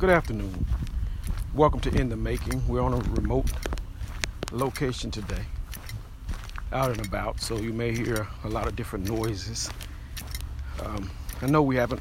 Good 0.00 0.08
afternoon. 0.08 0.64
Welcome 1.52 1.80
to 1.80 1.94
In 1.94 2.08
the 2.08 2.16
Making. 2.16 2.66
We're 2.66 2.80
on 2.80 2.94
a 2.94 2.96
remote 3.10 3.52
location 4.50 5.10
today, 5.10 5.42
out 6.72 6.90
and 6.96 7.06
about, 7.06 7.38
so 7.38 7.58
you 7.58 7.74
may 7.74 7.94
hear 7.94 8.26
a 8.44 8.48
lot 8.48 8.66
of 8.66 8.76
different 8.76 9.06
noises. 9.06 9.68
Um, 10.82 11.10
I 11.42 11.48
know 11.48 11.60
we 11.60 11.76
haven't 11.76 12.00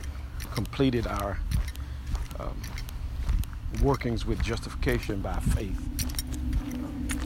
completed 0.53 1.07
our 1.07 1.39
um, 2.39 2.61
workings 3.83 4.25
with 4.25 4.41
justification 4.41 5.19
by 5.19 5.37
faith. 5.41 5.77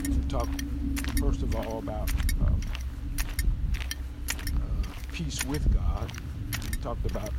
to 0.06 0.28
talk 0.28 0.48
first 1.20 1.42
of 1.42 1.54
all 1.54 1.78
about 1.78 2.10
um, 2.48 2.60
uh, 4.56 4.88
peace 5.12 5.44
with 5.44 5.72
God. 5.72 6.10
We 6.68 6.78
talked 6.78 7.08
about 7.08 7.30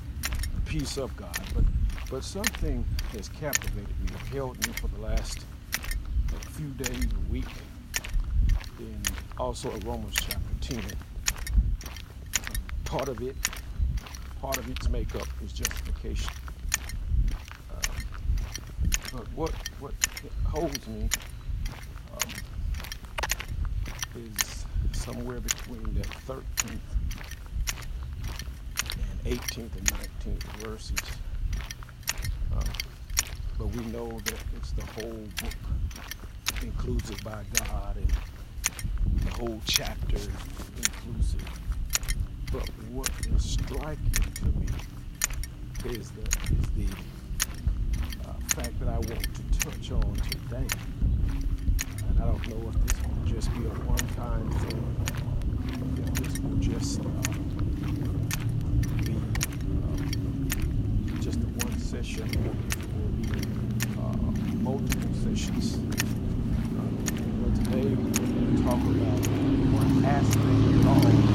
peace 0.65 0.97
of 0.97 1.13
God, 1.17 1.37
but 1.53 1.65
but 2.15 2.23
something 2.23 2.85
has 3.11 3.27
captivated 3.27 3.89
me, 3.99 4.09
held 4.31 4.55
me 4.65 4.71
for 4.75 4.87
the 4.87 5.01
last 5.01 5.43
few 6.51 6.69
days, 6.69 7.07
a 7.11 7.29
week, 7.29 7.49
in 8.79 9.01
also 9.37 9.69
a 9.69 9.77
Romans 9.79 10.15
chapter 10.15 10.39
10. 10.61 10.81
Part 12.85 13.09
of 13.09 13.21
it, 13.21 13.35
part 14.39 14.55
of 14.55 14.69
its 14.69 14.87
makeup 14.87 15.27
is 15.43 15.51
justification. 15.51 16.31
Uh, 17.69 17.81
but 19.11 19.27
what 19.35 19.51
what 19.81 19.93
holds 20.45 20.87
me 20.87 21.09
um, 22.13 22.31
is 24.23 24.65
somewhere 24.93 25.41
between 25.41 25.83
that 25.95 26.07
13th 26.25 26.79
and 29.25 29.37
18th 29.37 29.75
and 29.75 29.85
19th 29.85 30.43
verses 30.65 31.01
but 33.57 33.67
we 33.67 33.85
know 33.85 34.09
that 34.25 34.39
it's 34.55 34.71
the 34.71 34.85
whole 34.85 35.27
book 35.41 35.55
inclusive 36.61 37.23
by 37.23 37.43
God 37.53 37.97
and 37.97 39.19
the 39.21 39.31
whole 39.31 39.61
chapter 39.65 40.17
inclusive. 40.77 41.47
But 42.51 42.69
what 42.91 43.09
is 43.35 43.43
striking 43.43 44.31
to 44.35 44.45
me 44.45 44.67
is 45.85 46.11
the, 46.11 46.21
is 46.21 46.69
the 46.77 46.87
uh, 48.27 48.33
fact 48.49 48.79
that 48.79 48.89
I 48.89 48.97
want 48.97 49.27
to 49.33 49.59
touch 49.59 49.91
on 49.91 50.15
today. 50.15 50.67
And 52.07 52.19
I 52.19 52.25
don't 52.25 52.47
know 52.47 52.69
if 52.69 52.75
this 52.85 52.97
will 53.07 53.25
just 53.25 53.53
be 53.53 53.65
a 53.65 53.69
one-time 53.69 54.49
thing, 54.51 54.81
if 55.97 56.13
this 56.13 56.39
will 56.39 56.57
just 56.57 56.99
uh, 57.01 57.03
be 59.03 59.13
uh, 59.83 61.21
just 61.21 61.39
a 62.05 62.07
one 62.07 62.21
session 62.21 63.41
uh, 63.97 64.13
multiple 64.61 65.13
sessions. 65.23 65.75
Uh, 65.75 65.79
but 67.41 67.51
today 67.65 67.87
we're 67.95 68.11
going 68.13 68.55
to 68.55 68.63
talk 68.63 68.73
about 68.75 69.21
one 69.73 70.05
aspect 70.05 70.45
of 70.45 70.87
all 70.87 71.25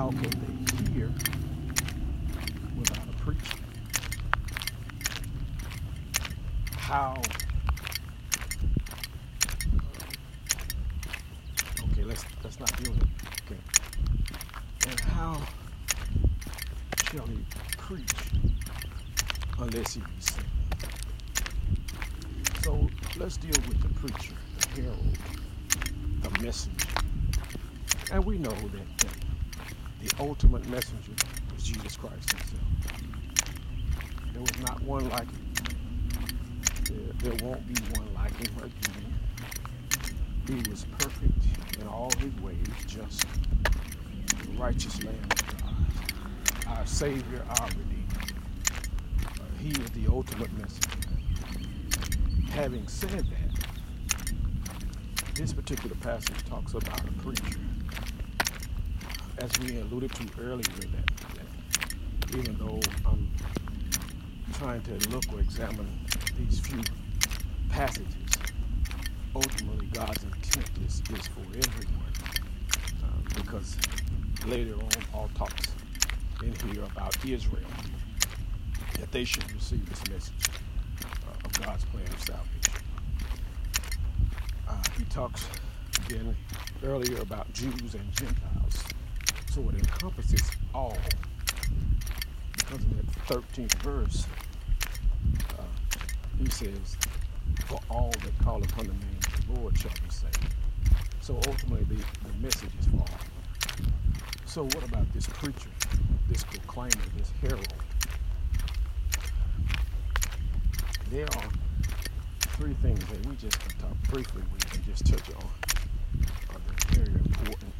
how 0.00 0.08
could 0.08 0.32
they 0.32 0.92
hear 0.94 1.12
without 2.74 3.06
a 3.06 3.16
preacher? 3.22 3.56
How? 6.74 7.20
okay 11.84 12.04
let's 12.04 12.24
let's 12.42 12.58
not 12.58 12.74
deal 12.82 12.92
with 12.92 13.02
it 13.02 13.08
okay 13.44 13.60
and 14.88 15.00
how 15.00 15.38
shall 17.10 17.26
he 17.26 17.44
preach 17.76 18.14
unless 19.58 19.92
he 19.92 20.00
be 20.00 20.06
sent 20.20 20.46
so 22.62 22.88
let's 23.18 23.36
deal 23.36 23.50
with 23.68 23.82
the 23.82 23.88
preacher 24.00 24.34
the 24.60 24.80
herald 24.80 25.18
the 26.22 26.42
messenger 26.42 26.86
and 28.12 28.24
we 28.24 28.38
know 28.38 28.50
that, 28.50 28.98
that 28.98 29.29
the 30.00 30.10
ultimate 30.18 30.66
messenger 30.68 31.12
was 31.54 31.62
jesus 31.62 31.96
christ 31.96 32.30
himself 32.32 32.62
there 34.32 34.42
was 34.42 34.58
not 34.60 34.80
one 34.82 35.08
like 35.10 35.30
him 35.30 35.50
there, 36.90 37.32
there 37.32 37.46
won't 37.48 37.66
be 37.66 37.80
one 37.98 38.12
like 38.14 38.36
him 38.36 38.56
again. 38.58 39.14
He 40.46 40.70
was 40.70 40.84
perfect 40.98 41.78
in 41.80 41.86
all 41.86 42.10
his 42.18 42.34
ways, 42.42 42.66
just 42.86 43.24
the 44.42 44.52
righteous 44.58 45.02
Lamb 45.04 45.14
of 45.30 45.62
God, 45.62 45.74
our 46.66 46.86
Savior, 46.86 47.44
our 47.48 47.66
Redeemer. 47.68 48.24
Uh, 49.24 49.44
he 49.60 49.68
is 49.70 49.90
the 49.90 50.08
ultimate 50.08 50.52
messenger. 50.58 50.98
Having 52.50 52.88
said 52.88 53.26
that, 53.26 53.66
this 55.34 55.52
particular 55.52 55.94
passage 55.96 56.44
talks 56.46 56.74
about 56.74 57.04
a 57.08 57.12
preacher. 57.22 57.69
As 59.40 59.58
we 59.60 59.80
alluded 59.80 60.12
to 60.12 60.26
earlier, 60.38 60.62
that, 60.62 61.06
that 61.34 62.36
even 62.36 62.58
though 62.58 62.78
I'm 63.06 63.30
trying 64.52 64.82
to 64.82 65.08
look 65.08 65.24
or 65.32 65.40
examine 65.40 65.88
these 66.36 66.60
few 66.60 66.82
passages, 67.70 68.12
ultimately 69.34 69.86
God's 69.94 70.22
intent 70.24 70.68
is, 70.86 71.02
is 71.18 71.26
for 71.28 71.40
everyone. 71.40 72.12
Uh, 73.02 73.42
because 73.42 73.78
later 74.46 74.74
on, 74.74 74.90
Paul 75.10 75.30
talks 75.34 75.68
in 76.42 76.54
here 76.68 76.84
about 76.84 77.16
Israel, 77.24 77.64
that 78.98 79.10
they 79.10 79.24
should 79.24 79.50
receive 79.52 79.88
this 79.88 80.06
message 80.10 80.50
uh, 81.02 81.46
of 81.46 81.52
God's 81.64 81.86
plan 81.86 82.04
of 82.04 82.20
salvation. 82.20 82.84
Uh, 84.68 84.82
he 84.98 85.04
talks 85.04 85.46
again 86.04 86.36
earlier 86.84 87.22
about 87.22 87.50
Jews 87.54 87.94
and 87.94 88.12
Gentiles. 88.12 88.84
So 89.50 89.68
it 89.68 89.74
encompasses 89.74 90.48
all. 90.72 90.96
Because 92.56 92.84
in 92.84 92.96
that 92.98 93.06
13th 93.26 93.74
verse, 93.82 94.24
uh, 95.58 95.62
he 96.38 96.48
says, 96.48 96.96
For 97.66 97.80
all 97.90 98.12
that 98.22 98.38
call 98.44 98.62
upon 98.62 98.86
the 98.86 98.92
name 98.92 99.18
of 99.18 99.46
the 99.48 99.60
Lord 99.60 99.76
shall 99.76 99.90
be 99.90 100.08
saved. 100.08 100.54
So 101.20 101.34
ultimately, 101.48 101.82
the, 101.82 102.28
the 102.28 102.38
message 102.40 102.70
is 102.78 102.86
for 102.86 102.98
all. 102.98 103.08
So, 104.46 104.62
what 104.62 104.84
about 104.88 105.12
this 105.12 105.26
preacher, 105.26 105.70
this 106.28 106.44
proclaimer, 106.44 107.02
this 107.16 107.32
herald? 107.40 107.74
There 111.10 111.26
are 111.26 111.50
three 112.56 112.74
things 112.74 113.04
that 113.04 113.26
we 113.26 113.34
just 113.34 113.58
can 113.58 113.98
briefly 114.10 114.42
we 114.52 114.76
and 114.76 114.86
just 114.86 115.06
touch 115.06 115.34
on. 115.34 115.50
Are 116.54 116.94
very 116.94 117.14
important 117.14 117.72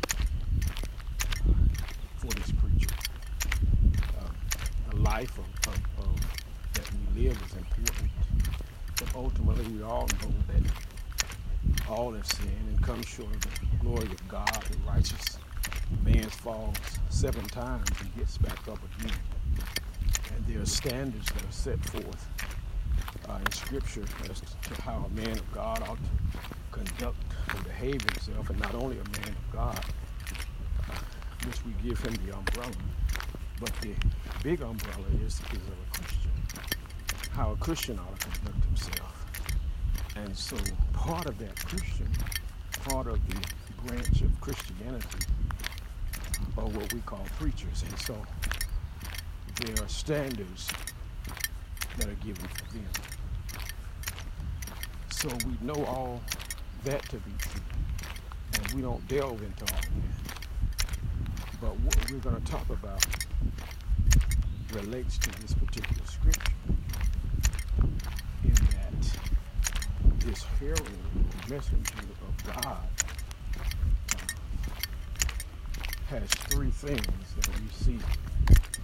for 2.20 2.26
this 2.26 2.52
preacher. 2.52 2.94
Uh, 4.18 4.28
the 4.90 4.96
life 5.20 5.38
of, 5.38 5.44
of, 5.68 6.04
of 6.04 6.20
that 6.72 6.90
we 7.14 7.22
live 7.24 7.38
is 7.46 7.56
important 7.56 8.10
but 9.00 9.14
ultimately, 9.14 9.64
we 9.72 9.82
all 9.82 10.06
know 10.06 10.34
that 10.48 11.88
all 11.88 12.12
have 12.12 12.26
sinned 12.26 12.68
and 12.68 12.82
come 12.82 13.02
short 13.02 13.34
of 13.34 13.40
the 13.40 13.76
glory 13.80 14.04
of 14.04 14.28
God. 14.28 14.62
The 14.70 14.76
righteous 14.86 15.38
man 16.04 16.28
falls 16.28 16.76
seven 17.08 17.42
times 17.46 17.88
and 17.98 18.14
gets 18.14 18.36
back 18.36 18.68
up 18.68 18.78
again. 19.00 19.16
And 20.36 20.46
there 20.46 20.60
are 20.60 20.66
standards 20.66 21.24
that 21.32 21.42
are 21.42 21.52
set 21.52 21.82
forth 21.86 22.28
uh, 23.26 23.38
in 23.44 23.52
Scripture 23.52 24.04
as 24.30 24.40
to 24.40 24.82
how 24.82 25.06
a 25.10 25.14
man 25.16 25.30
of 25.30 25.50
God 25.52 25.82
ought 25.88 25.96
to 25.96 26.48
conduct 26.72 27.16
and 27.54 27.64
behave 27.64 28.02
himself, 28.02 28.50
and 28.50 28.60
not 28.60 28.74
only 28.74 28.98
a 28.98 29.18
man 29.18 29.28
of 29.30 29.52
God, 29.52 29.84
uh, 30.90 30.94
which 31.46 31.64
we 31.64 31.72
give 31.88 31.98
him 32.00 32.14
the 32.26 32.36
umbrella, 32.36 32.72
but 33.58 33.72
the 33.80 33.94
big 34.42 34.60
umbrella 34.62 35.06
is, 35.24 35.34
is 35.34 35.40
of 35.40 35.76
a 35.86 35.98
Christian 35.98 36.30
how 37.32 37.52
a 37.52 37.56
Christian 37.56 37.98
ought 37.98 38.20
to 38.20 38.28
conduct 38.28 38.64
himself. 38.64 39.26
And 40.16 40.36
so 40.36 40.56
part 40.92 41.26
of 41.26 41.38
that 41.38 41.56
Christian, 41.64 42.08
part 42.84 43.06
of 43.06 43.18
the 43.28 43.82
branch 43.86 44.20
of 44.22 44.40
Christianity 44.40 45.24
are 46.58 46.66
what 46.66 46.92
we 46.92 47.00
call 47.00 47.24
preachers. 47.38 47.82
And 47.88 47.98
so 47.98 48.16
there 49.60 49.84
are 49.84 49.88
standards 49.88 50.68
that 51.96 52.08
are 52.08 52.14
given 52.14 52.46
for 52.48 52.72
them. 52.74 52.84
so 55.10 55.28
we 55.46 55.66
know 55.66 55.84
all 55.86 56.20
that 56.84 57.02
to 57.10 57.16
be 57.16 57.32
true. 57.38 57.60
And 58.54 58.72
we 58.74 58.82
don't 58.82 59.06
delve 59.08 59.42
into 59.42 59.64
all 59.72 59.80
that. 59.80 60.88
But 61.60 61.78
what 61.80 62.10
we're 62.10 62.18
going 62.18 62.40
to 62.42 62.50
talk 62.50 62.68
about 62.68 63.04
relates 64.72 65.18
to 65.18 65.30
this 65.40 65.54
particular 65.54 66.06
scripture 66.06 66.52
in 68.44 68.54
that 68.54 69.18
this 70.20 70.42
herald, 70.58 70.88
messenger 71.48 72.04
of 72.28 72.62
God, 72.62 72.78
has 76.08 76.28
three 76.28 76.70
things 76.70 77.34
that 77.36 77.48
we 77.60 77.68
see 77.70 77.98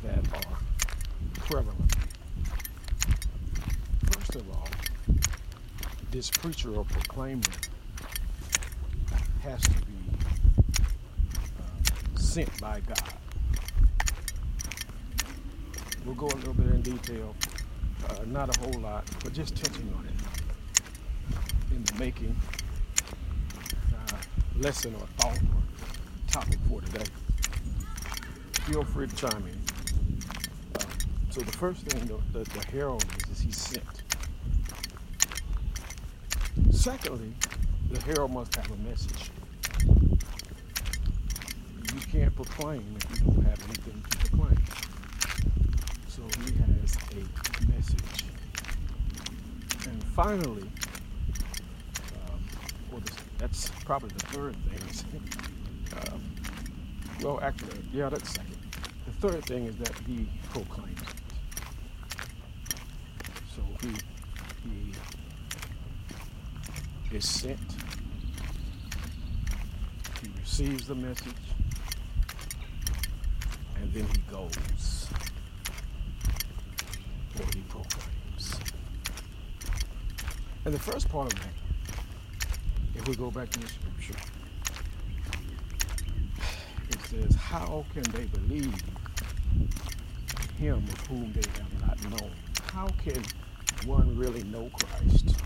that 0.02 0.24
are 0.34 0.58
prevalent. 1.34 1.92
First 4.12 4.36
of 4.36 4.50
all, 4.50 4.68
this 6.10 6.30
preacher 6.30 6.74
or 6.74 6.84
proclaimer 6.84 7.42
has 9.42 9.60
to 9.62 9.70
be 9.86 10.10
uh, 11.60 12.18
sent 12.18 12.60
by 12.60 12.80
God. 12.80 13.25
We'll 16.06 16.14
go 16.14 16.26
a 16.28 16.38
little 16.38 16.54
bit 16.54 16.66
in 16.66 16.82
detail, 16.82 17.34
uh, 18.08 18.18
not 18.26 18.56
a 18.56 18.60
whole 18.60 18.80
lot, 18.80 19.04
but 19.24 19.32
just 19.32 19.56
touching 19.56 19.92
on 19.98 20.06
it 20.06 21.74
in 21.74 21.82
the 21.82 21.94
making 21.94 22.36
uh, 23.92 24.16
lesson 24.60 24.94
or 24.94 25.06
thought 25.18 25.36
or 25.36 25.62
topic 26.30 26.60
for 26.68 26.80
today. 26.82 27.06
Feel 28.66 28.84
free 28.84 29.08
to 29.08 29.16
chime 29.16 29.48
in. 29.48 29.60
Uh, 30.76 30.84
so 31.30 31.40
the 31.40 31.50
first 31.50 31.82
thing 31.86 32.06
the, 32.06 32.38
the, 32.38 32.44
the 32.50 32.66
herald 32.66 33.04
is, 33.24 33.30
is 33.32 33.40
he's 33.40 33.56
sent. 33.56 33.82
Secondly, 36.70 37.32
the 37.90 38.00
herald 38.02 38.30
must 38.30 38.54
have 38.54 38.70
a 38.70 38.76
message. 38.88 39.32
You 41.92 42.00
can't 42.12 42.36
proclaim 42.36 42.84
if 42.96 43.10
you 43.10 43.26
don't 43.26 43.42
have 43.44 43.60
anything 43.64 44.04
to 44.08 44.18
proclaim. 44.18 44.85
He 46.26 46.52
has 46.58 46.96
a 47.12 47.70
message. 47.70 48.24
And 49.86 50.02
finally, 50.14 50.68
um, 52.14 52.40
well, 52.90 53.02
that's 53.38 53.70
probably 53.84 54.10
the 54.10 54.26
third 54.26 54.56
thing. 54.64 55.22
um, 56.12 56.20
well, 57.22 57.38
actually, 57.42 57.78
yeah, 57.92 58.08
that's 58.08 58.30
second. 58.30 58.56
The 59.06 59.28
third 59.28 59.44
thing 59.44 59.66
is 59.66 59.76
that 59.76 59.92
he 60.06 60.28
proclaims 60.50 61.00
it. 61.00 61.08
So 63.54 63.62
he 63.80 63.92
he 67.08 67.16
is 67.16 67.28
sent. 67.28 67.58
He 70.20 70.28
receives 70.40 70.86
the 70.88 70.94
message, 70.94 71.34
and 73.80 73.92
then 73.92 74.06
he 74.06 74.18
goes 74.30 75.06
or 77.38 77.46
he 77.54 77.60
proclaims. 77.68 78.54
And 80.66 80.74
the 80.74 80.80
first 80.80 81.08
part 81.08 81.32
of 81.32 81.38
that, 81.38 81.52
if 82.96 83.06
we 83.06 83.14
go 83.14 83.30
back 83.30 83.48
to 83.50 83.60
the 83.60 83.68
scripture, 83.68 84.16
it 86.90 87.00
says, 87.02 87.36
How 87.36 87.84
can 87.94 88.02
they 88.10 88.24
believe 88.24 88.74
him 90.58 90.78
of 90.78 91.06
whom 91.06 91.32
they 91.32 91.48
have 91.60 91.86
not 91.86 92.10
known? 92.10 92.32
How 92.72 92.88
can 93.04 93.22
one 93.88 94.18
really 94.18 94.42
know 94.42 94.68
Christ? 94.72 95.36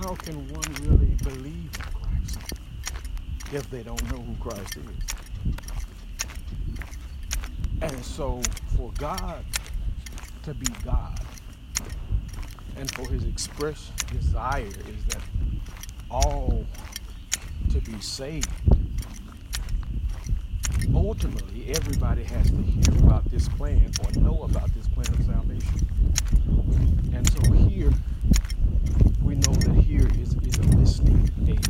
How 0.00 0.14
can 0.14 0.48
one 0.48 0.72
really 0.80 1.14
believe 1.22 1.70
in 1.70 1.92
Christ 1.92 2.38
if 3.52 3.70
they 3.70 3.82
don't 3.82 4.02
know 4.10 4.22
who 4.22 4.34
Christ 4.36 4.78
is? 4.78 5.52
And 7.82 8.02
so, 8.02 8.40
for 8.74 8.90
God 8.92 9.44
to 10.44 10.54
be 10.54 10.72
God, 10.82 11.21
and 12.76 12.90
for 12.92 13.08
his 13.10 13.24
express 13.24 13.90
desire 14.10 14.64
is 14.66 15.04
that 15.08 15.22
all 16.10 16.64
to 17.70 17.80
be 17.80 18.00
saved. 18.00 18.48
Ultimately, 20.94 21.70
everybody 21.74 22.24
has 22.24 22.50
to 22.50 22.56
hear 22.62 22.98
about 23.04 23.24
this 23.30 23.48
plan 23.48 23.90
or 24.04 24.20
know 24.20 24.42
about 24.42 24.72
this 24.74 24.88
plan 24.88 25.06
of 25.08 25.24
salvation. 25.24 25.86
And 27.14 27.30
so 27.32 27.52
here, 27.52 27.92
we 29.22 29.34
know 29.36 29.52
that 29.52 29.74
here 29.76 30.08
is, 30.20 30.34
is 30.36 30.58
a 30.58 30.76
listening 30.76 31.30
aid. 31.46 31.62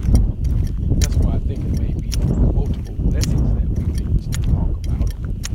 That's 1.00 1.16
why 1.16 1.34
I 1.34 1.38
think 1.40 1.60
it 1.60 1.81
may 1.81 1.93
be 1.93 2.10
multiple 2.52 2.94
lessons 3.10 3.55
that 3.55 3.69
we 3.78 3.84
need 3.93 4.32
to 4.32 4.40
talk 4.50 4.87
about 4.87 5.10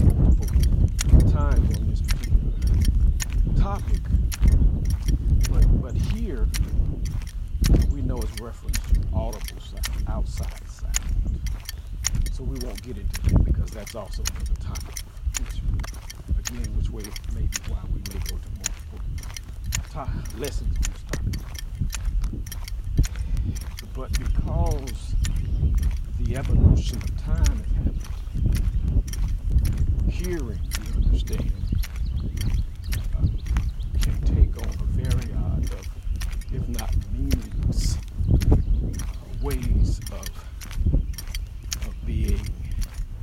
multiple 0.05 1.31
times 1.31 1.77
on 1.77 1.89
this 1.89 2.01
particular 2.01 2.51
topic. 3.59 4.01
But 5.51 5.65
but 5.81 5.95
here 5.95 6.47
we 7.91 8.01
know 8.01 8.17
it's 8.17 8.39
reference 8.41 8.79
to 8.79 9.00
audible 9.13 9.61
sound, 9.61 10.03
outside 10.07 10.69
sound. 10.69 10.93
So 12.31 12.43
we 12.43 12.59
won't 12.59 12.81
get 12.83 12.97
into 12.97 13.21
that 13.21 13.43
because 13.45 13.71
that's 13.71 13.95
also 13.95 14.23
another 14.35 14.55
topic. 14.61 15.00
Which, 15.39 15.61
again, 16.50 16.77
which 16.77 16.89
way 16.91 17.03
maybe 17.33 17.50
why 17.67 17.79
we 17.91 18.00
may 18.00 18.19
go 18.29 18.38
to 18.38 18.50
multiple 18.57 19.00
to- 19.91 20.39
lessons 20.39 20.75
on 20.77 20.83
this 20.91 21.03
topic. 21.11 21.33
But 23.95 24.11
because 24.19 25.15
the 26.19 26.35
evolution 26.38 26.97
of 26.97 27.17
time 27.23 27.57
has 27.57 27.71
happened, 27.73 29.03
hearing, 30.09 30.59
we 30.85 31.03
understand, 31.03 31.51
uh, 33.15 33.25
can 34.01 34.21
take 34.21 34.55
on 34.61 34.69
a 34.69 34.77
variety 34.93 35.31
of, 35.33 35.88
if 36.53 36.67
not 36.69 36.93
meanings, 37.11 37.97
uh, 38.51 38.55
ways 39.41 40.00
of, 40.12 40.29
of 41.88 41.95
being 42.05 42.47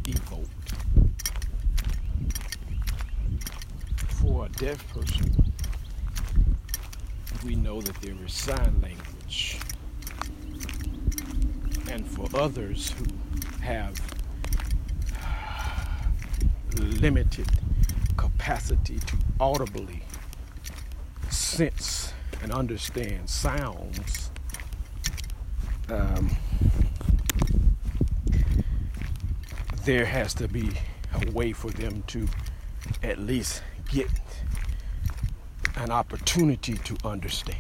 evoked. 0.07 0.73
For 4.09 4.47
a 4.47 4.49
deaf 4.51 4.87
person, 4.93 5.31
we 7.45 7.55
know 7.57 7.81
that 7.81 8.01
there 8.01 8.15
is 8.25 8.33
sign 8.33 8.81
language. 8.83 9.59
And 11.91 12.07
for 12.07 12.27
others 12.55 12.93
who 12.93 13.05
have 13.65 14.01
limited 16.79 17.49
capacity 18.17 18.97
to 19.01 19.17
audibly 19.41 20.05
sense 21.31 22.13
and 22.43 22.53
understand 22.53 23.29
sounds, 23.29 24.31
um, 25.89 26.31
there 29.85 30.05
has 30.05 30.33
to 30.33 30.47
be 30.47 30.71
a 31.13 31.31
way 31.33 31.53
for 31.53 31.71
them 31.73 32.05
to 32.07 32.29
at 33.03 33.19
least 33.19 33.65
get 33.91 34.09
an 35.75 35.91
opportunity 35.91 36.75
to 36.75 36.97
understand. 37.05 37.59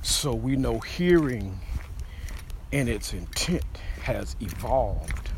So 0.00 0.32
we 0.32 0.54
know 0.54 0.78
hearing 0.78 1.58
in 2.72 2.88
its 2.88 3.12
intent 3.12 3.64
has 4.02 4.36
evolved. 4.40 5.30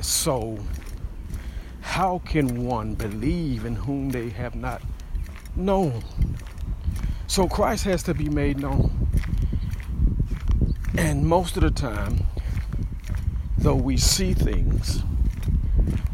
So, 0.00 0.58
how 1.80 2.20
can 2.24 2.64
one 2.64 2.94
believe 2.94 3.66
in 3.66 3.74
whom 3.74 4.10
they 4.10 4.30
have 4.30 4.54
not 4.54 4.82
known? 5.54 6.02
So, 7.26 7.48
Christ 7.48 7.84
has 7.84 8.02
to 8.04 8.14
be 8.14 8.28
made 8.28 8.58
known. 8.58 9.08
And 10.96 11.26
most 11.26 11.56
of 11.56 11.62
the 11.62 11.70
time, 11.70 12.24
though 13.58 13.74
we 13.74 13.96
see 13.96 14.32
things 14.32 15.02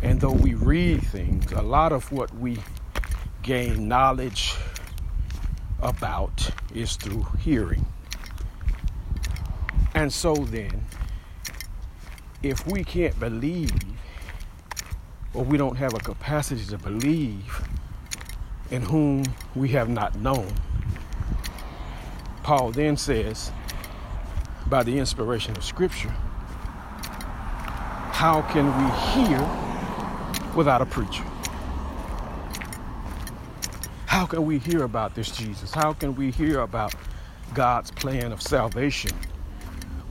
and 0.03 0.21
though 0.21 0.33
we 0.33 0.55
read 0.55 1.03
things, 1.03 1.51
a 1.53 1.63
lot 1.63 1.93
of 1.93 2.11
what 2.13 2.35
we 2.35 2.59
gain 3.43 3.89
knowledge 3.89 4.55
about 5.81 6.51
is 6.75 6.97
through 6.97 7.27
hearing. 7.39 7.87
And 9.97 10.13
so 10.13 10.35
then, 10.35 10.85
if 12.43 12.67
we 12.67 12.85
can't 12.85 13.19
believe 13.19 13.73
or 15.33 15.43
we 15.43 15.57
don't 15.57 15.77
have 15.77 15.95
a 15.95 15.99
capacity 15.99 16.67
to 16.67 16.77
believe 16.77 17.67
in 18.71 18.83
whom 18.83 19.25
we 19.55 19.71
have 19.71 19.89
not 19.89 20.15
known, 20.17 20.53
Paul 22.43 22.73
then 22.73 22.99
says, 22.99 23.51
by 24.67 24.83
the 24.83 24.99
inspiration 24.99 25.57
of 25.57 25.65
Scripture, 25.65 26.15
how 28.13 28.43
can 28.53 28.67
we 28.67 29.27
hear 29.27 29.41
without 30.55 30.83
a 30.83 30.87
preacher? 30.87 31.25
How 34.05 34.27
can 34.27 34.45
we 34.45 34.59
hear 34.59 34.83
about 34.83 35.15
this 35.15 35.31
Jesus? 35.31 35.73
How 35.73 35.95
can 35.95 36.15
we 36.15 36.31
hear 36.31 36.61
about 36.61 36.95
God's 37.55 37.91
plan 37.93 38.31
of 38.31 38.43
salvation 38.43 39.13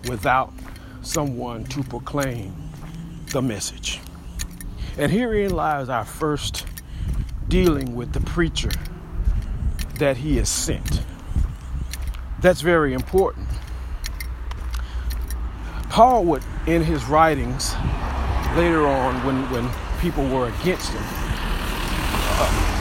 without 0.09 0.53
someone 1.01 1.63
to 1.65 1.83
proclaim 1.83 2.53
the 3.31 3.41
message? 3.41 3.99
And 4.97 5.11
herein 5.11 5.51
lies 5.51 5.89
our 5.89 6.05
first 6.05 6.65
dealing 7.47 7.95
with 7.95 8.13
the 8.13 8.21
preacher 8.21 8.71
that 9.99 10.17
he 10.17 10.37
is 10.37 10.49
sent. 10.49 11.01
That's 12.41 12.61
very 12.61 12.93
important. 12.93 13.47
Paul 15.89 16.25
would, 16.25 16.43
in 16.67 16.83
his 16.83 17.05
writings 17.05 17.73
later 18.55 18.85
on, 18.85 19.25
when, 19.25 19.49
when 19.49 19.69
people 19.99 20.27
were 20.27 20.47
against 20.49 20.91
him, 20.91 21.03
uh, 22.37 22.75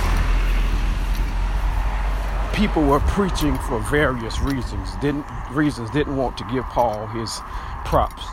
people 2.52 2.82
were 2.82 3.00
preaching 3.00 3.56
for 3.58 3.78
various 3.90 4.40
reasons. 4.40 4.96
Didn't 4.96 5.26
reasons 5.56 5.90
didn't 5.90 6.16
want 6.16 6.36
to 6.38 6.44
give 6.44 6.64
Paul 6.64 7.06
his 7.08 7.40
props 7.84 8.24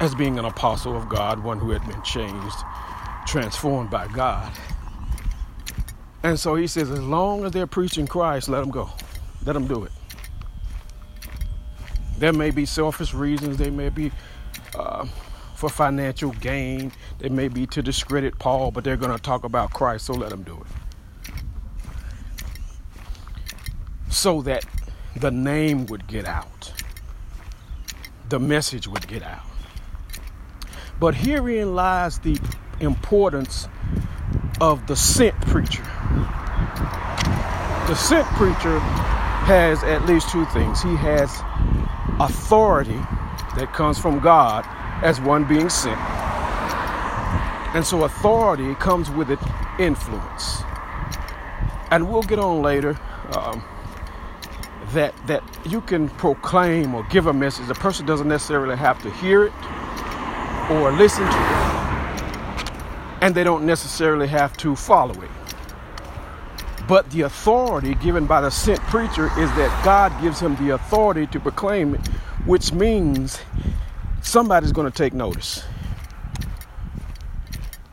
as 0.00 0.14
being 0.14 0.38
an 0.38 0.44
apostle 0.44 0.96
of 0.96 1.08
God, 1.08 1.42
one 1.42 1.58
who 1.58 1.70
had 1.70 1.86
been 1.86 2.02
changed, 2.02 2.56
transformed 3.26 3.90
by 3.90 4.06
God. 4.08 4.52
And 6.22 6.38
so 6.38 6.54
he 6.54 6.66
says, 6.66 6.90
as 6.90 7.02
long 7.02 7.44
as 7.44 7.52
they're 7.52 7.66
preaching 7.66 8.06
Christ, 8.06 8.48
let 8.48 8.60
them 8.60 8.70
go. 8.70 8.90
Let 9.44 9.52
them 9.52 9.66
do 9.66 9.84
it. 9.84 9.92
There 12.18 12.32
may 12.32 12.50
be 12.50 12.66
selfish 12.66 13.14
reasons. 13.14 13.56
They 13.56 13.70
may 13.70 13.88
be 13.88 14.10
uh, 14.74 15.06
for 15.54 15.68
financial 15.68 16.32
gain. 16.32 16.92
They 17.18 17.28
may 17.28 17.48
be 17.48 17.66
to 17.68 17.82
discredit 17.82 18.38
Paul, 18.38 18.70
but 18.70 18.84
they're 18.84 18.96
going 18.96 19.16
to 19.16 19.22
talk 19.22 19.44
about 19.44 19.72
Christ, 19.72 20.06
so 20.06 20.14
let 20.14 20.30
them 20.30 20.42
do 20.42 20.56
it. 20.60 20.66
So 24.12 24.42
that 24.42 24.64
the 25.16 25.30
name 25.30 25.86
would 25.86 26.06
get 26.06 26.26
out, 26.26 26.72
the 28.28 28.38
message 28.38 28.86
would 28.86 29.06
get 29.08 29.22
out. 29.22 29.44
But 31.00 31.14
herein 31.14 31.74
lies 31.74 32.18
the 32.18 32.38
importance 32.80 33.68
of 34.60 34.86
the 34.86 34.96
sent 34.96 35.40
preacher. 35.42 35.84
The 37.86 37.94
sent 37.94 38.26
preacher 38.28 38.78
has 39.48 39.82
at 39.84 40.04
least 40.06 40.28
two 40.30 40.44
things. 40.46 40.82
He 40.82 40.94
has 40.96 41.30
authority 42.20 43.00
that 43.56 43.72
comes 43.72 43.98
from 43.98 44.18
God 44.18 44.64
as 45.02 45.20
one 45.20 45.44
being 45.44 45.68
sent. 45.68 45.98
And 47.74 47.86
so 47.86 48.04
authority 48.04 48.74
comes 48.74 49.10
with 49.10 49.30
it 49.30 49.38
influence. 49.78 50.62
And 51.90 52.10
we'll 52.10 52.22
get 52.22 52.38
on 52.38 52.60
later 52.60 52.98
um, 53.32 53.62
that 54.92 55.14
that 55.26 55.42
you 55.66 55.80
can 55.80 56.08
proclaim 56.10 56.94
or 56.94 57.02
give 57.04 57.26
a 57.26 57.32
message. 57.32 57.66
The 57.66 57.74
person 57.74 58.06
doesn't 58.06 58.28
necessarily 58.28 58.76
have 58.76 59.02
to 59.02 59.10
hear 59.10 59.44
it 59.44 59.52
or 60.70 60.92
listen 60.92 61.24
to 61.24 61.28
it, 61.30 61.78
and 63.22 63.34
they 63.34 63.44
don't 63.44 63.66
necessarily 63.66 64.26
have 64.28 64.56
to 64.58 64.76
follow 64.76 65.20
it. 65.22 65.30
But 66.88 67.10
the 67.10 67.22
authority 67.22 67.94
given 67.96 68.26
by 68.26 68.40
the 68.40 68.50
sent 68.50 68.80
preacher 68.80 69.26
is 69.38 69.50
that 69.56 69.82
God 69.84 70.10
gives 70.22 70.40
him 70.40 70.56
the 70.56 70.70
authority 70.74 71.26
to 71.28 71.40
proclaim 71.40 71.94
it, 71.94 72.06
which 72.46 72.72
means 72.72 73.40
somebody's 74.22 74.72
going 74.72 74.90
to 74.90 74.96
take 74.96 75.12
notice. 75.12 75.64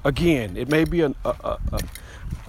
Again, 0.06 0.56
it 0.56 0.70
may 0.70 0.86
be 0.86 1.02
a, 1.02 1.14
a, 1.26 1.60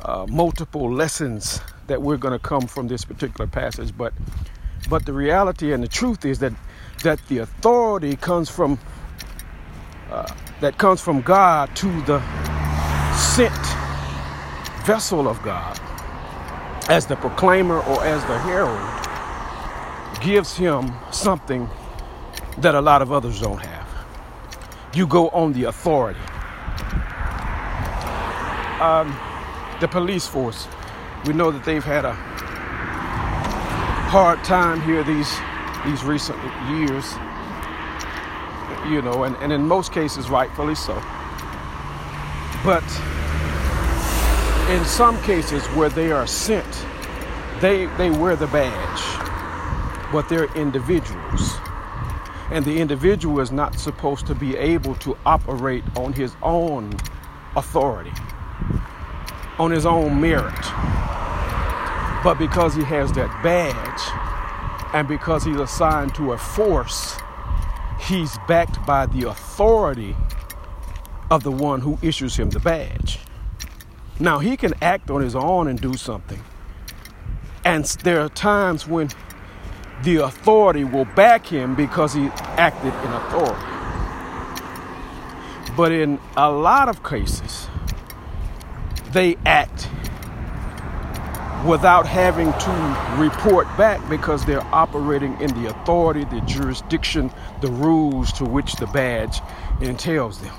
a, 0.04 0.26
multiple 0.28 0.92
lessons 0.92 1.60
that 1.88 2.02
we're 2.02 2.16
going 2.16 2.32
to 2.32 2.38
come 2.38 2.66
from 2.66 2.88
this 2.88 3.04
particular 3.04 3.46
passage, 3.46 3.96
but 3.96 4.12
but 4.88 5.04
the 5.06 5.12
reality 5.12 5.72
and 5.72 5.82
the 5.82 5.88
truth 5.88 6.24
is 6.24 6.38
that 6.40 6.52
that 7.02 7.20
the 7.28 7.38
authority 7.38 8.16
comes 8.16 8.48
from 8.50 8.78
uh, 10.10 10.32
that 10.60 10.78
comes 10.78 11.00
from 11.00 11.20
God 11.22 11.74
to 11.76 12.02
the 12.02 12.20
sent 13.16 13.52
vessel 14.84 15.28
of 15.28 15.42
God 15.42 15.78
as 16.88 17.06
the 17.06 17.16
proclaimer 17.16 17.80
or 17.80 18.04
as 18.04 18.22
the 18.26 18.38
herald 18.40 19.06
gives 20.22 20.56
him 20.56 20.92
something 21.12 21.68
that 22.58 22.74
a 22.74 22.80
lot 22.80 23.02
of 23.02 23.12
others 23.12 23.40
don't 23.40 23.60
have. 23.60 23.86
You 24.94 25.06
go 25.06 25.28
on 25.30 25.52
the 25.52 25.64
authority. 25.64 26.20
Um, 28.80 29.16
the 29.80 29.88
police 29.88 30.26
force, 30.26 30.68
we 31.26 31.32
know 31.32 31.50
that 31.50 31.64
they've 31.64 31.84
had 31.84 32.04
a 32.04 32.12
hard 34.12 34.42
time 34.44 34.80
here 34.82 35.02
these 35.02 35.36
these 35.84 36.04
recent 36.04 36.38
years. 36.70 37.14
You 38.88 39.02
know, 39.02 39.24
and, 39.24 39.36
and 39.36 39.52
in 39.52 39.66
most 39.66 39.92
cases 39.92 40.30
rightfully 40.30 40.76
so. 40.76 40.94
But 42.64 42.84
in 44.70 44.84
some 44.84 45.20
cases 45.22 45.64
where 45.68 45.88
they 45.88 46.12
are 46.12 46.26
sent, 46.26 46.86
they 47.60 47.86
they 47.98 48.10
wear 48.10 48.36
the 48.36 48.46
badge, 48.46 49.02
but 50.12 50.28
they're 50.28 50.52
individuals. 50.56 51.56
And 52.52 52.64
the 52.64 52.78
individual 52.78 53.40
is 53.40 53.50
not 53.50 53.74
supposed 53.80 54.28
to 54.28 54.34
be 54.36 54.56
able 54.56 54.94
to 54.96 55.18
operate 55.26 55.82
on 55.96 56.12
his 56.12 56.36
own 56.42 56.94
authority, 57.56 58.12
on 59.58 59.72
his 59.72 59.84
own 59.84 60.20
merit. 60.20 60.54
But 62.24 62.38
because 62.38 62.74
he 62.74 62.82
has 62.82 63.12
that 63.12 63.42
badge, 63.42 64.26
and 64.94 65.06
because 65.06 65.44
he's 65.44 65.60
assigned 65.60 66.14
to 66.14 66.32
a 66.32 66.38
force, 66.38 67.16
he's 68.00 68.36
backed 68.48 68.84
by 68.86 69.06
the 69.06 69.28
authority 69.28 70.16
of 71.30 71.42
the 71.42 71.50
one 71.50 71.80
who 71.80 71.98
issues 72.02 72.36
him 72.36 72.50
the 72.50 72.60
badge. 72.60 73.18
Now, 74.18 74.38
he 74.38 74.56
can 74.56 74.72
act 74.80 75.10
on 75.10 75.20
his 75.20 75.34
own 75.34 75.68
and 75.68 75.80
do 75.80 75.94
something. 75.94 76.42
And 77.64 77.84
there 78.04 78.20
are 78.20 78.28
times 78.28 78.86
when 78.86 79.10
the 80.02 80.16
authority 80.16 80.84
will 80.84 81.04
back 81.04 81.46
him 81.46 81.74
because 81.74 82.14
he 82.14 82.26
acted 82.56 82.94
in 82.94 83.12
authority. 83.12 83.66
But 85.76 85.92
in 85.92 86.18
a 86.36 86.50
lot 86.50 86.88
of 86.88 87.04
cases, 87.04 87.68
they 89.12 89.36
act 89.44 89.88
without 91.66 92.06
having 92.06 92.52
to 92.52 93.20
report 93.20 93.66
back 93.76 94.06
because 94.08 94.44
they're 94.46 94.64
operating 94.74 95.38
in 95.40 95.52
the 95.62 95.68
authority, 95.68 96.24
the 96.24 96.40
jurisdiction, 96.42 97.30
the 97.60 97.68
rules 97.68 98.32
to 98.32 98.44
which 98.44 98.74
the 98.74 98.86
badge 98.88 99.40
entails 99.80 100.40
them. 100.40 100.54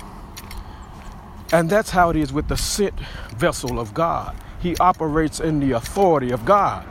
And 1.52 1.70
that's 1.70 1.90
how 1.90 2.10
it 2.10 2.16
is 2.16 2.32
with 2.32 2.48
the 2.48 2.56
sent 2.56 2.98
vessel 3.36 3.80
of 3.80 3.94
God. 3.94 4.36
He 4.60 4.76
operates 4.76 5.40
in 5.40 5.60
the 5.60 5.72
authority 5.72 6.30
of 6.30 6.44
God. 6.44 6.86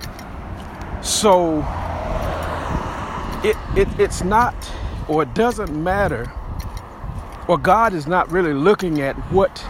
So 1.03 1.59
it, 3.43 3.55
it 3.75 3.87
it's 3.99 4.23
not 4.23 4.55
or 5.07 5.23
it 5.23 5.33
doesn't 5.35 5.71
matter 5.71 6.31
or 7.47 7.57
God 7.57 7.93
is 7.93 8.07
not 8.07 8.31
really 8.31 8.53
looking 8.53 9.01
at 9.01 9.15
what 9.31 9.63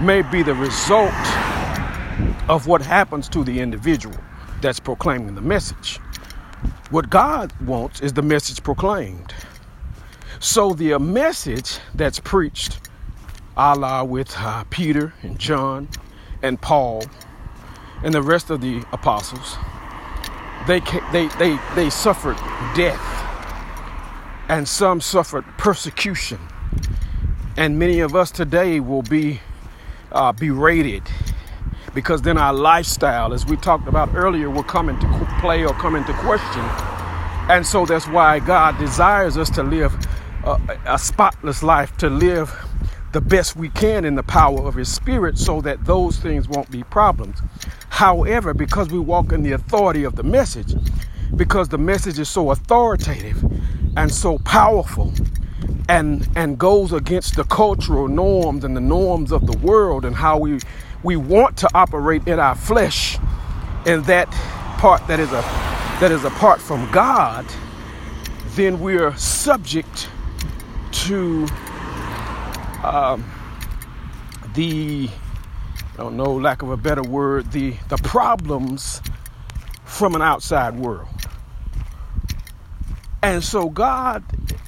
may 0.00 0.22
be 0.22 0.42
the 0.42 0.54
result 0.54 1.12
of 2.52 2.66
what 2.66 2.82
happens 2.82 3.30
to 3.30 3.42
the 3.44 3.60
individual 3.60 4.14
that's 4.60 4.78
proclaiming 4.78 5.34
the 5.34 5.40
message. 5.40 5.96
What 6.90 7.08
God 7.08 7.50
wants 7.62 8.02
is 8.02 8.12
the 8.12 8.20
message 8.20 8.62
proclaimed. 8.62 9.32
So 10.38 10.74
the 10.74 10.98
message 10.98 11.78
that's 11.94 12.20
preached 12.20 12.78
Allah 13.56 14.04
with 14.04 14.34
uh, 14.36 14.64
Peter 14.68 15.14
and 15.22 15.38
John 15.38 15.88
and 16.42 16.60
Paul 16.60 17.04
and 18.04 18.12
the 18.12 18.20
rest 18.20 18.50
of 18.50 18.60
the 18.60 18.84
apostles. 18.92 19.56
They, 20.66 20.80
they, 21.10 21.28
they, 21.38 21.58
they 21.74 21.88
suffered 21.88 22.36
death, 22.76 23.00
and 24.50 24.68
some 24.68 25.00
suffered 25.00 25.46
persecution. 25.56 26.38
And 27.56 27.78
many 27.78 28.00
of 28.00 28.14
us 28.14 28.30
today 28.30 28.78
will 28.78 29.02
be 29.02 29.40
uh, 30.10 30.32
berated 30.32 31.04
because 31.94 32.22
then 32.22 32.38
our 32.38 32.54
lifestyle, 32.54 33.32
as 33.32 33.46
we 33.46 33.56
talked 33.56 33.88
about 33.88 34.14
earlier, 34.14 34.48
will 34.50 34.62
come 34.62 34.88
into 34.88 35.06
play 35.40 35.64
or 35.64 35.74
come 35.74 35.94
into 35.94 36.12
question. 36.14 36.62
And 37.48 37.66
so 37.66 37.84
that's 37.84 38.06
why 38.06 38.38
God 38.38 38.78
desires 38.78 39.36
us 39.36 39.50
to 39.50 39.62
live 39.62 39.94
a, 40.44 40.58
a 40.86 40.98
spotless 40.98 41.62
life, 41.62 41.96
to 41.98 42.08
live 42.08 42.54
the 43.12 43.20
best 43.20 43.56
we 43.56 43.68
can 43.68 44.04
in 44.04 44.14
the 44.14 44.22
power 44.22 44.66
of 44.66 44.74
His 44.74 44.92
Spirit 44.92 45.36
so 45.38 45.60
that 45.60 45.84
those 45.84 46.18
things 46.18 46.48
won't 46.48 46.70
be 46.70 46.82
problems. 46.84 47.40
However, 47.90 48.54
because 48.54 48.88
we 48.90 48.98
walk 48.98 49.32
in 49.32 49.42
the 49.42 49.52
authority 49.52 50.04
of 50.04 50.16
the 50.16 50.22
message, 50.22 50.74
because 51.36 51.68
the 51.68 51.78
message 51.78 52.18
is 52.18 52.28
so 52.28 52.50
authoritative 52.50 53.44
and 53.96 54.12
so 54.12 54.38
powerful 54.38 55.12
and 55.88 56.28
and 56.36 56.58
goes 56.58 56.92
against 56.92 57.36
the 57.36 57.44
cultural 57.44 58.08
norms 58.08 58.64
and 58.64 58.76
the 58.76 58.80
norms 58.80 59.32
of 59.32 59.46
the 59.46 59.56
world 59.58 60.04
and 60.04 60.14
how 60.16 60.38
we 60.38 60.58
we 61.02 61.16
want 61.16 61.56
to 61.58 61.68
operate 61.74 62.26
in 62.26 62.38
our 62.38 62.54
flesh 62.54 63.18
and 63.86 64.04
that 64.06 64.30
part 64.78 65.06
that 65.08 65.20
is 65.20 65.32
a 65.32 65.42
that 66.00 66.10
is 66.10 66.24
apart 66.24 66.60
from 66.60 66.90
God, 66.90 67.46
then 68.56 68.80
we're 68.80 69.16
subject 69.16 70.08
to 70.92 71.46
um, 72.82 73.24
the 74.54 75.08
I 75.94 75.96
don't 75.96 76.16
know, 76.16 76.34
lack 76.34 76.62
of 76.62 76.70
a 76.70 76.76
better 76.76 77.02
word, 77.02 77.52
the 77.52 77.76
the 77.88 77.96
problems 77.98 79.00
from 79.84 80.14
an 80.14 80.22
outside 80.22 80.76
world. 80.76 81.08
And 83.22 83.44
so 83.44 83.68
God 83.68 84.24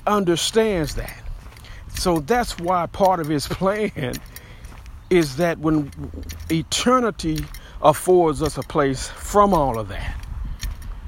understands 0.06 0.94
that. 0.94 1.16
So 1.96 2.20
that's 2.20 2.58
why 2.58 2.86
part 2.86 3.20
of 3.20 3.28
his 3.28 3.48
plan 3.48 4.14
is 5.14 5.37
that 5.37 5.59
when 5.61 5.90
eternity 6.50 7.38
affords 7.83 8.42
us 8.42 8.59
a 8.59 8.62
place 8.62 9.09
from 9.09 9.54
all 9.54 9.78
of 9.78 9.88
that. 9.88 10.16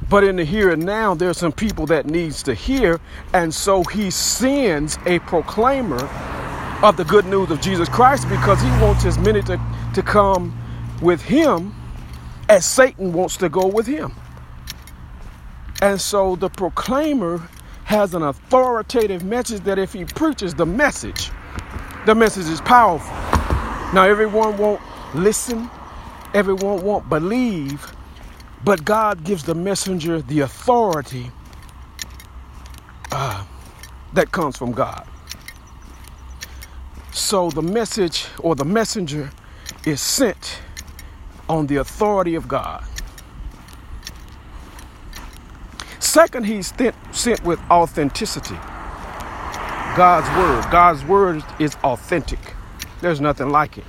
But 0.09 0.23
in 0.23 0.37
the 0.37 0.45
here 0.45 0.71
and 0.71 0.85
now, 0.85 1.15
there's 1.15 1.39
some 1.39 1.53
people 1.53 1.87
that 1.87 2.07
needs 2.07 2.43
to 2.45 2.55
hear, 2.55 3.01
and 3.33 3.53
so 3.53 3.83
he 3.83 4.11
sends 4.11 4.99
a 5.07 5.19
proclaimer 5.21 6.03
of 6.83 6.97
the 6.97 7.05
good 7.05 7.27
news 7.27 7.51
of 7.51 7.61
Jesus 7.61 7.89
Christ 7.89 8.29
because 8.29 8.61
he 8.61 8.69
wants 8.81 9.05
as 9.05 9.19
many 9.19 9.43
to, 9.43 9.61
to 9.95 10.03
come 10.03 10.57
with 11.03 11.21
him 11.23 11.75
as 12.49 12.65
Satan 12.65 13.13
wants 13.13 13.37
to 13.39 13.49
go 13.49 13.67
with 13.67 13.87
him. 13.87 14.15
And 15.83 16.01
so 16.01 16.37
the 16.37 16.49
proclaimer 16.51 17.39
has 17.85 18.15
an 18.15 18.23
authoritative 18.23 19.25
message 19.25 19.63
that 19.63 19.79
if 19.79 19.93
he 19.93 20.05
preaches 20.05 20.55
the 20.55 20.67
message, 20.67 21.31
the 22.07 22.15
message 22.15 22.47
is 22.47 22.61
powerful. 22.61 23.36
Now 23.95 24.05
everyone 24.05 24.59
won't 24.59 24.81
listen, 25.15 25.71
everyone 26.35 26.83
won't 26.83 27.09
believe, 27.09 27.93
but 28.65 28.85
God 28.85 29.25
gives 29.25 29.45
the 29.45 29.55
messenger 29.55 30.21
the 30.21 30.41
authority 30.41 31.31
uh, 33.13 33.45
that 34.15 34.33
comes 34.33 34.57
from 34.57 34.73
God. 34.73 35.07
So 37.13 37.51
the 37.51 37.63
message 37.63 38.27
or 38.41 38.55
the 38.57 38.65
messenger 38.65 39.31
is 39.87 40.01
sent 40.01 40.61
on 41.49 41.67
the 41.69 41.77
authority 41.77 42.35
of 42.35 42.49
God. 42.49 42.85
Second, 46.01 46.47
he's 46.47 46.73
sent 47.13 47.45
with 47.45 47.61
authenticity. 47.71 48.57
God's 49.97 50.29
word. 50.37 50.71
God's 50.73 51.05
word 51.05 51.45
is 51.59 51.77
authentic. 51.85 52.56
There's 53.01 53.21
nothing 53.21 53.51
like 53.51 53.79
it. 53.79 53.85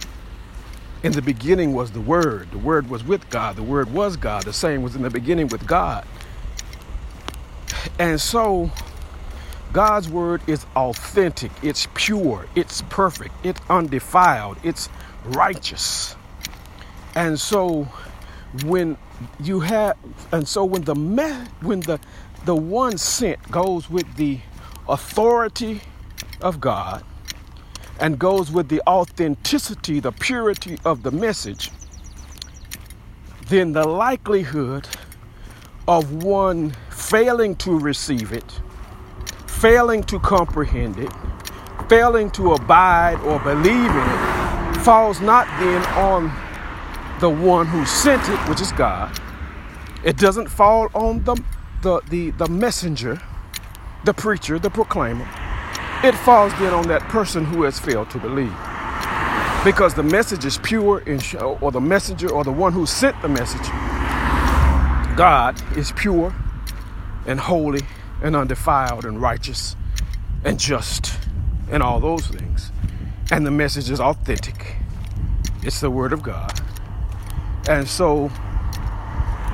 In 1.03 1.11
the 1.11 1.21
beginning 1.21 1.73
was 1.73 1.91
the 1.91 2.01
Word. 2.01 2.51
The 2.51 2.57
Word 2.57 2.89
was 2.89 3.03
with 3.03 3.29
God. 3.29 3.55
The 3.55 3.63
Word 3.63 3.93
was 3.93 4.17
God. 4.17 4.43
The 4.43 4.53
same 4.53 4.81
was 4.81 4.95
in 4.95 5.03
the 5.03 5.09
beginning 5.09 5.47
with 5.47 5.65
God. 5.65 6.05
And 7.99 8.19
so, 8.19 8.71
God's 9.73 10.09
Word 10.09 10.41
is 10.47 10.65
authentic, 10.75 11.51
it's 11.61 11.87
pure, 11.93 12.47
it's 12.55 12.81
perfect, 12.83 13.33
it's 13.43 13.61
undefiled, 13.69 14.57
it's 14.63 14.89
righteous. 15.25 16.15
And 17.15 17.39
so, 17.39 17.87
when 18.65 18.97
you 19.39 19.59
have, 19.61 19.97
and 20.31 20.47
so 20.47 20.63
when 20.63 20.83
the 20.83 20.95
when 21.61 21.79
the 21.81 21.99
the 22.45 22.55
one 22.55 22.97
sent 22.97 23.51
goes 23.51 23.89
with 23.89 24.15
the 24.15 24.39
authority 24.87 25.81
of 26.41 26.59
God, 26.59 27.03
and 27.99 28.19
goes 28.19 28.51
with 28.51 28.69
the 28.69 28.81
authenticity, 28.87 29.99
the 29.99 30.11
purity 30.11 30.77
of 30.85 31.03
the 31.03 31.11
message, 31.11 31.71
then 33.49 33.73
the 33.73 33.87
likelihood 33.87 34.87
of 35.87 36.23
one 36.23 36.73
failing 36.89 37.55
to 37.55 37.79
receive 37.79 38.33
it, 38.33 38.59
failing 39.47 40.03
to 40.03 40.19
comprehend 40.19 40.97
it, 40.99 41.11
failing 41.89 42.29
to 42.31 42.53
abide 42.53 43.19
or 43.21 43.39
believe 43.39 43.67
in 43.67 44.77
it, 44.77 44.81
falls 44.83 45.21
not 45.21 45.47
then 45.59 45.83
on 45.93 46.31
the 47.19 47.29
one 47.29 47.65
who 47.65 47.85
sent 47.85 48.21
it, 48.29 48.37
which 48.49 48.61
is 48.61 48.71
God. 48.73 49.17
It 50.03 50.17
doesn't 50.17 50.47
fall 50.47 50.89
on 50.93 51.23
the, 51.23 51.41
the, 51.81 52.01
the, 52.09 52.31
the 52.31 52.47
messenger, 52.47 53.19
the 54.03 54.13
preacher, 54.13 54.59
the 54.59 54.69
proclaimer 54.69 55.27
it 56.03 56.13
falls 56.13 56.53
then 56.59 56.73
on 56.73 56.87
that 56.87 57.01
person 57.03 57.43
who 57.43 57.63
has 57.63 57.79
failed 57.79 58.09
to 58.11 58.19
believe. 58.19 58.55
Because 59.63 59.95
the 59.95 60.03
message 60.03 60.45
is 60.45 60.57
pure, 60.59 61.03
or 61.61 61.71
the 61.71 61.81
messenger, 61.81 62.31
or 62.31 62.43
the 62.43 62.51
one 62.51 62.71
who 62.71 62.85
sent 62.85 63.19
the 63.21 63.27
message, 63.27 63.67
God 65.17 65.59
is 65.75 65.91
pure 65.93 66.33
and 67.25 67.39
holy 67.39 67.81
and 68.21 68.35
undefiled 68.35 69.05
and 69.05 69.21
righteous 69.21 69.75
and 70.45 70.59
just 70.59 71.17
and 71.71 71.81
all 71.81 71.99
those 71.99 72.27
things. 72.27 72.71
And 73.31 73.45
the 73.45 73.51
message 73.51 73.89
is 73.89 73.99
authentic. 73.99 74.77
It's 75.63 75.81
the 75.81 75.89
Word 75.89 76.13
of 76.13 76.21
God. 76.23 76.61
And 77.67 77.87
so 77.87 78.31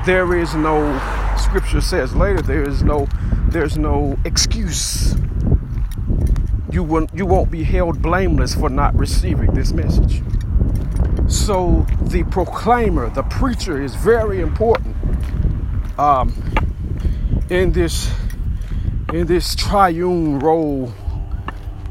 there 0.06 0.38
is 0.38 0.54
no, 0.54 1.00
scripture 1.38 1.82
says 1.82 2.14
later, 2.14 2.42
there 2.42 2.68
is 2.68 2.84
no, 2.84 3.08
there's 3.48 3.78
no 3.78 4.18
excuse 4.26 5.16
you 6.74 6.84
won't, 6.84 7.14
you 7.14 7.26
won't 7.26 7.52
be 7.52 7.64
held 7.64 8.02
blameless 8.02 8.56
for 8.56 8.70
not 8.70 8.96
receiving 8.96 9.54
this 9.54 9.72
message. 9.72 10.24
So 11.28 11.86
the 12.02 12.24
proclaimer, 12.24 13.10
the 13.10 13.24
preacher, 13.24 13.82
is 13.82 13.96
very 13.96 14.42
important 14.42 14.96
um, 16.00 16.34
in 17.50 17.72
this 17.72 18.12
in 19.14 19.28
this 19.28 19.54
triune 19.54 20.40
role, 20.40 20.92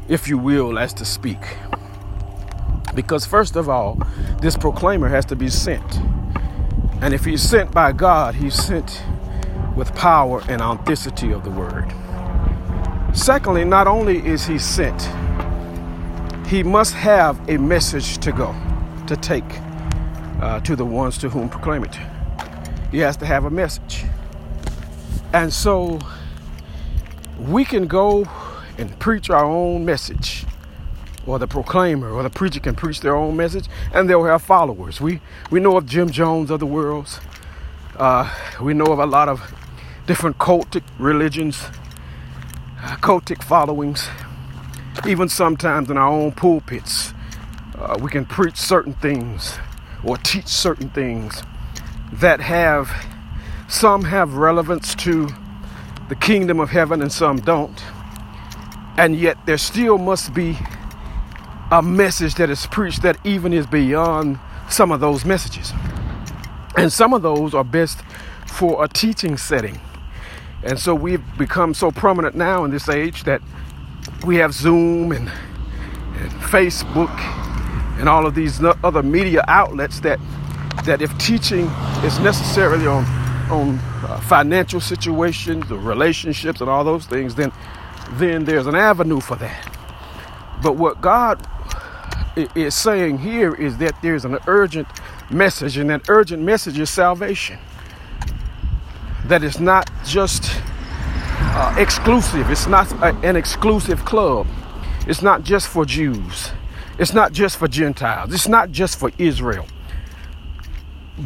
if 0.09 0.27
you 0.27 0.37
will, 0.37 0.77
as 0.77 0.93
to 0.95 1.05
speak. 1.05 1.39
Because 2.93 3.25
first 3.25 3.55
of 3.55 3.69
all, 3.69 3.97
this 4.41 4.57
proclaimer 4.57 5.07
has 5.07 5.23
to 5.25 5.35
be 5.35 5.49
sent. 5.49 5.99
And 7.01 7.13
if 7.13 7.23
he's 7.23 7.41
sent 7.41 7.71
by 7.71 7.93
God, 7.93 8.35
he's 8.35 8.55
sent 8.55 9.03
with 9.77 9.95
power 9.95 10.43
and 10.49 10.61
authenticity 10.61 11.31
of 11.31 11.45
the 11.45 11.49
word. 11.49 11.93
Secondly, 13.13 13.63
not 13.63 13.85
only 13.87 14.25
is 14.25 14.45
he 14.45 14.57
sent, 14.57 15.01
he 16.47 16.63
must 16.63 16.93
have 16.95 17.47
a 17.47 17.57
message 17.57 18.17
to 18.17 18.31
go, 18.31 18.55
to 19.07 19.15
take 19.15 19.43
uh, 20.41 20.59
to 20.61 20.75
the 20.75 20.83
ones 20.83 21.17
to 21.19 21.29
whom 21.29 21.47
proclaim 21.47 21.83
it. 21.83 21.95
He 22.91 22.97
has 22.99 23.15
to 23.17 23.25
have 23.25 23.45
a 23.45 23.49
message. 23.49 24.03
And 25.31 25.53
so 25.53 25.99
we 27.39 27.63
can 27.65 27.87
go 27.87 28.25
and 28.77 28.99
preach 28.99 29.29
our 29.29 29.45
own 29.45 29.85
message, 29.85 30.45
or 31.27 31.37
the 31.37 31.47
proclaimer 31.47 32.11
or 32.11 32.23
the 32.23 32.29
preacher 32.29 32.59
can 32.59 32.75
preach 32.75 33.01
their 33.01 33.15
own 33.15 33.37
message, 33.37 33.67
and 33.93 34.09
they'll 34.09 34.25
have 34.25 34.41
followers. 34.41 34.99
We, 34.99 35.21
we 35.51 35.59
know 35.59 35.77
of 35.77 35.85
Jim 35.85 36.09
Jones 36.09 36.49
of 36.49 36.59
the 36.59 36.65
world. 36.65 37.19
Uh, 37.95 38.33
we 38.59 38.73
know 38.73 38.87
of 38.87 38.97
a 38.97 39.05
lot 39.05 39.29
of 39.29 39.53
different 40.07 40.39
cultic 40.39 40.83
religions 40.97 41.67
cultic 43.01 43.43
followings, 43.43 44.07
even 45.07 45.29
sometimes 45.29 45.89
in 45.89 45.97
our 45.97 46.09
own 46.09 46.31
pulpits, 46.31 47.13
uh, 47.75 47.97
we 48.01 48.09
can 48.09 48.25
preach 48.25 48.57
certain 48.57 48.93
things 48.93 49.57
or 50.03 50.17
teach 50.17 50.47
certain 50.47 50.89
things 50.89 51.43
that 52.11 52.39
have 52.41 52.91
some 53.67 54.03
have 54.03 54.35
relevance 54.35 54.93
to 54.95 55.27
the 56.09 56.15
kingdom 56.15 56.59
of 56.59 56.69
heaven 56.69 57.01
and 57.01 57.11
some 57.11 57.37
don't. 57.37 57.81
And 58.97 59.15
yet 59.15 59.37
there 59.45 59.57
still 59.57 59.97
must 59.97 60.33
be 60.33 60.57
a 61.71 61.81
message 61.81 62.35
that 62.35 62.49
is 62.49 62.67
preached 62.67 63.01
that 63.01 63.17
even 63.23 63.53
is 63.53 63.65
beyond 63.65 64.39
some 64.69 64.91
of 64.91 64.99
those 64.99 65.25
messages. 65.25 65.73
And 66.77 66.91
some 66.91 67.13
of 67.13 67.21
those 67.21 67.53
are 67.53 67.63
best 67.63 67.99
for 68.45 68.83
a 68.83 68.87
teaching 68.87 69.37
setting 69.37 69.79
and 70.65 70.79
so 70.79 70.95
we've 70.95 71.23
become 71.37 71.73
so 71.73 71.91
prominent 71.91 72.35
now 72.35 72.63
in 72.63 72.71
this 72.71 72.87
age 72.87 73.23
that 73.23 73.41
we 74.25 74.37
have 74.37 74.53
Zoom 74.53 75.11
and, 75.11 75.29
and 76.17 76.31
Facebook 76.31 77.11
and 77.99 78.07
all 78.07 78.25
of 78.25 78.33
these 78.33 78.63
other 78.83 79.03
media 79.03 79.43
outlets 79.47 79.99
that 80.01 80.19
that 80.85 81.01
if 81.01 81.15
teaching 81.17 81.65
is 82.03 82.19
necessarily 82.19 82.87
on 82.87 83.03
on 83.51 83.77
uh, 84.03 84.19
financial 84.21 84.79
situations 84.79 85.69
or 85.69 85.77
relationships 85.77 86.61
and 86.61 86.69
all 86.69 86.83
those 86.83 87.05
things, 87.05 87.35
then 87.35 87.51
then 88.13 88.45
there's 88.45 88.67
an 88.67 88.75
avenue 88.75 89.19
for 89.19 89.35
that. 89.35 89.77
But 90.61 90.77
what 90.77 91.01
God 91.01 91.45
is 92.55 92.73
saying 92.73 93.19
here 93.19 93.53
is 93.53 93.77
that 93.77 93.95
there's 94.01 94.25
an 94.25 94.37
urgent 94.47 94.87
message, 95.29 95.77
and 95.77 95.89
that 95.89 96.09
urgent 96.09 96.41
message 96.41 96.79
is 96.79 96.89
salvation 96.89 97.59
that 99.27 99.43
is 99.43 99.59
not 99.59 99.89
just 100.05 100.51
uh, 101.41 101.75
exclusive. 101.77 102.49
It's 102.51 102.67
not 102.67 102.91
a, 103.03 103.15
an 103.23 103.35
exclusive 103.35 104.05
club. 104.05 104.47
It's 105.07 105.21
not 105.21 105.43
just 105.43 105.67
for 105.69 105.85
Jews. 105.85 106.51
It's 106.99 107.13
not 107.13 107.33
just 107.33 107.57
for 107.57 107.67
Gentiles. 107.67 108.33
It's 108.33 108.47
not 108.47 108.71
just 108.71 108.99
for 108.99 109.11
Israel. 109.17 109.67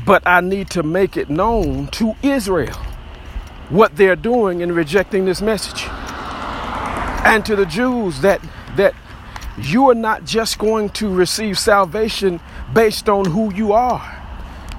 but 0.06 0.24
I 0.28 0.42
need 0.42 0.70
to 0.72 0.84
make 0.84 1.18
it 1.18 1.30
known 1.30 1.88
to 1.90 2.16
Israel 2.24 2.78
what 3.70 3.96
they're 3.98 4.16
doing 4.16 4.62
in 4.62 4.74
rejecting 4.74 5.26
this 5.26 5.42
message. 5.42 5.86
And 7.26 7.46
to 7.46 7.56
the 7.56 7.66
Jews 7.66 8.22
that 8.22 8.42
that 8.78 8.96
you 9.60 9.90
are 9.90 9.96
not 9.96 10.26
just 10.26 10.60
going 10.60 10.90
to 10.92 11.10
receive 11.14 11.60
salvation 11.60 12.40
based 12.74 13.10
on 13.10 13.26
who 13.26 13.54
you 13.54 13.74
are. 13.74 14.17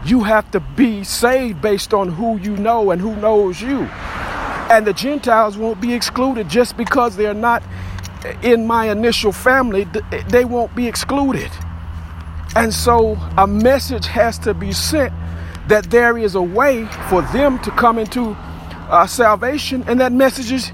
You 0.04 0.24
have 0.24 0.50
to 0.52 0.60
be 0.60 1.04
saved 1.04 1.60
based 1.60 1.92
on 1.92 2.08
who 2.08 2.38
you 2.38 2.56
know 2.56 2.90
and 2.90 3.00
who 3.00 3.14
knows 3.16 3.60
you. 3.60 3.80
And 4.70 4.86
the 4.86 4.92
Gentiles 4.92 5.56
won't 5.56 5.80
be 5.80 5.94
excluded 5.94 6.48
just 6.48 6.76
because 6.76 7.16
they're 7.16 7.34
not 7.34 7.62
in 8.42 8.66
my 8.66 8.90
initial 8.90 9.32
family, 9.32 9.86
they 10.28 10.44
won't 10.44 10.74
be 10.74 10.86
excluded. 10.86 11.50
And 12.56 12.72
so 12.72 13.16
a 13.36 13.46
message 13.46 14.06
has 14.06 14.38
to 14.40 14.54
be 14.54 14.72
sent 14.72 15.12
that 15.68 15.90
there 15.90 16.16
is 16.18 16.34
a 16.34 16.42
way 16.42 16.86
for 17.08 17.22
them 17.22 17.58
to 17.60 17.70
come 17.70 17.98
into 17.98 18.36
uh, 18.88 19.06
salvation, 19.06 19.84
and 19.86 20.00
that 20.00 20.12
message 20.12 20.50
is, 20.50 20.72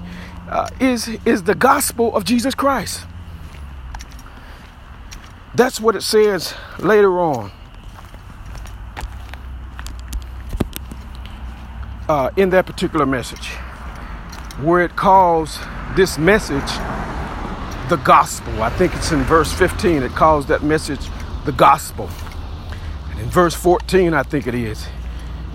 uh, 0.49 0.69
is, 0.79 1.09
is 1.25 1.43
the 1.43 1.55
gospel 1.55 2.15
of 2.15 2.23
Jesus 2.23 2.55
Christ. 2.55 3.05
That's 5.53 5.79
what 5.79 5.95
it 5.95 6.01
says 6.01 6.53
later 6.79 7.19
on. 7.19 7.51
Uh, 12.07 12.29
in 12.37 12.51
that 12.51 12.67
particular 12.67 13.05
message, 13.05 13.47
where 14.61 14.85
it 14.85 14.95
calls 14.95 15.59
this 15.95 16.19
message 16.19 16.69
the 17.89 17.99
gospel. 18.03 18.61
I 18.61 18.69
think 18.69 18.95
it's 18.95 19.11
in 19.11 19.23
verse 19.23 19.51
15, 19.51 20.03
it 20.03 20.11
calls 20.11 20.45
that 20.47 20.63
message 20.63 20.99
the 21.45 21.51
gospel. 21.51 22.09
And 23.09 23.19
in 23.19 23.29
verse 23.29 23.55
14, 23.55 24.13
I 24.13 24.21
think 24.21 24.45
it 24.45 24.53
is, 24.53 24.85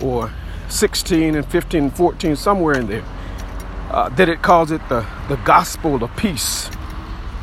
or 0.03 0.33
16 0.69 1.37
and 1.37 1.47
15 1.47 1.83
and 1.85 1.97
14, 1.97 2.35
somewhere 2.35 2.79
in 2.79 2.89
there, 2.89 3.05
uh, 3.91 4.09
that 4.11 4.29
it 4.29 4.43
calls 4.43 4.73
it 4.73 4.81
the, 4.89 5.07
the 5.29 5.37
gospel 5.45 6.03
of 6.03 6.17
peace 6.17 6.69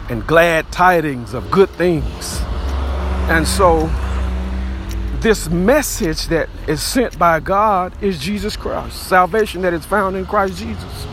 and 0.09 0.25
glad 0.27 0.71
tidings 0.71 1.33
of 1.33 1.49
good 1.51 1.69
things. 1.69 2.41
And 3.29 3.47
so, 3.47 3.89
this 5.21 5.49
message 5.49 6.27
that 6.27 6.49
is 6.67 6.81
sent 6.81 7.17
by 7.17 7.39
God 7.39 7.91
is 8.03 8.19
Jesus 8.19 8.55
Christ, 8.55 9.07
salvation 9.07 9.61
that 9.63 9.73
is 9.73 9.85
found 9.85 10.15
in 10.15 10.25
Christ 10.25 10.57
Jesus. 10.57 11.07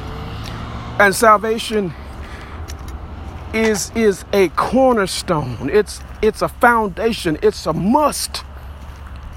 And 0.98 1.14
salvation 1.14 1.92
is 3.52 3.90
is 3.94 4.24
a 4.32 4.48
cornerstone. 4.50 5.70
It's 5.70 6.00
it's 6.22 6.42
a 6.42 6.48
foundation. 6.48 7.38
It's 7.42 7.66
a 7.66 7.72
must 7.72 8.44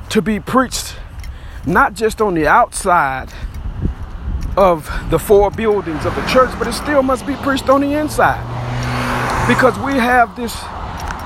to 0.09 0.21
be 0.21 0.39
preached 0.39 0.95
not 1.65 1.93
just 1.93 2.21
on 2.21 2.33
the 2.33 2.47
outside 2.47 3.31
of 4.55 4.89
the 5.09 5.19
four 5.19 5.51
buildings 5.51 6.05
of 6.05 6.15
the 6.15 6.25
church, 6.25 6.49
but 6.57 6.67
it 6.67 6.73
still 6.73 7.03
must 7.03 7.27
be 7.27 7.35
preached 7.35 7.69
on 7.69 7.81
the 7.81 7.93
inside. 7.93 8.41
Because 9.47 9.77
we 9.79 9.93
have 9.93 10.35
this 10.35 10.55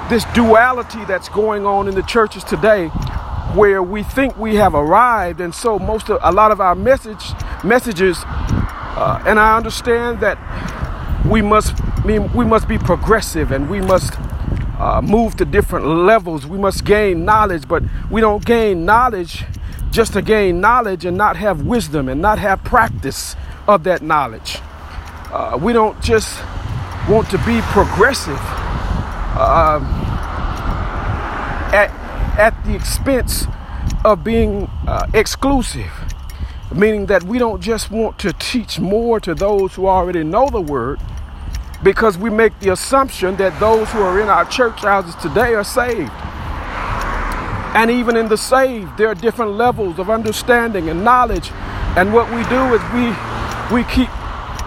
this 0.09 0.25
duality 0.33 1.03
that's 1.05 1.29
going 1.29 1.65
on 1.65 1.87
in 1.87 1.95
the 1.95 2.03
churches 2.03 2.43
today 2.43 2.91
where 3.55 3.83
we 3.83 4.03
think 4.03 4.37
we 4.37 4.55
have 4.55 4.73
arrived 4.73 5.41
and 5.41 5.53
so 5.53 5.77
most 5.77 6.09
of 6.09 6.19
a 6.21 6.31
lot 6.31 6.51
of 6.51 6.61
our 6.61 6.75
message 6.75 7.33
messages 7.63 8.17
uh, 8.25 9.23
and 9.25 9.39
I 9.39 9.57
understand 9.57 10.19
that 10.21 10.37
we 11.25 11.41
must 11.41 11.75
mean 12.05 12.31
we 12.33 12.45
must 12.45 12.67
be 12.67 12.77
progressive 12.77 13.51
and 13.51 13.69
we 13.69 13.81
must 13.81 14.13
uh, 14.81 14.99
move 15.01 15.37
to 15.37 15.45
different 15.45 15.85
levels. 15.85 16.47
We 16.47 16.57
must 16.57 16.85
gain 16.85 17.23
knowledge, 17.23 17.67
but 17.67 17.83
we 18.09 18.19
don't 18.19 18.43
gain 18.43 18.83
knowledge 18.83 19.45
just 19.91 20.13
to 20.13 20.21
gain 20.21 20.59
knowledge 20.59 21.05
and 21.05 21.15
not 21.15 21.35
have 21.37 21.61
wisdom 21.65 22.09
and 22.09 22.21
not 22.21 22.39
have 22.39 22.63
practice 22.63 23.35
of 23.67 23.83
that 23.83 24.01
knowledge. 24.01 24.57
Uh, 25.31 25.57
we 25.61 25.71
don't 25.71 26.01
just 26.01 26.43
want 27.07 27.29
to 27.29 27.37
be 27.39 27.61
progressive 27.61 28.39
uh, 29.37 29.79
at, 31.73 32.00
at 32.37 32.53
the 32.65 32.75
expense 32.75 33.45
of 34.05 34.23
being 34.23 34.69
uh, 34.87 35.07
exclusive, 35.13 35.91
meaning 36.73 37.05
that 37.07 37.23
we 37.23 37.37
don't 37.37 37.61
just 37.61 37.91
want 37.91 38.17
to 38.19 38.33
teach 38.33 38.79
more 38.79 39.19
to 39.19 39.35
those 39.35 39.75
who 39.75 39.87
already 39.87 40.23
know 40.23 40.49
the 40.49 40.61
word, 40.61 40.99
because 41.83 42.17
we 42.17 42.29
make 42.29 42.57
the 42.59 42.69
assumption 42.69 43.35
that 43.37 43.59
those 43.59 43.89
who 43.91 44.01
are 44.01 44.19
in 44.21 44.29
our 44.29 44.45
church 44.45 44.79
houses 44.81 45.15
today 45.15 45.55
are 45.55 45.63
saved. 45.63 46.11
And 47.73 47.89
even 47.89 48.15
in 48.15 48.27
the 48.27 48.37
saved, 48.37 48.97
there 48.97 49.07
are 49.07 49.15
different 49.15 49.51
levels 49.53 49.97
of 49.97 50.09
understanding 50.09 50.89
and 50.89 51.03
knowledge. 51.03 51.51
And 51.95 52.13
what 52.13 52.29
we 52.29 52.43
do 52.49 52.73
is 52.73 52.81
we 52.93 53.15
we 53.75 53.83
keep 53.85 54.09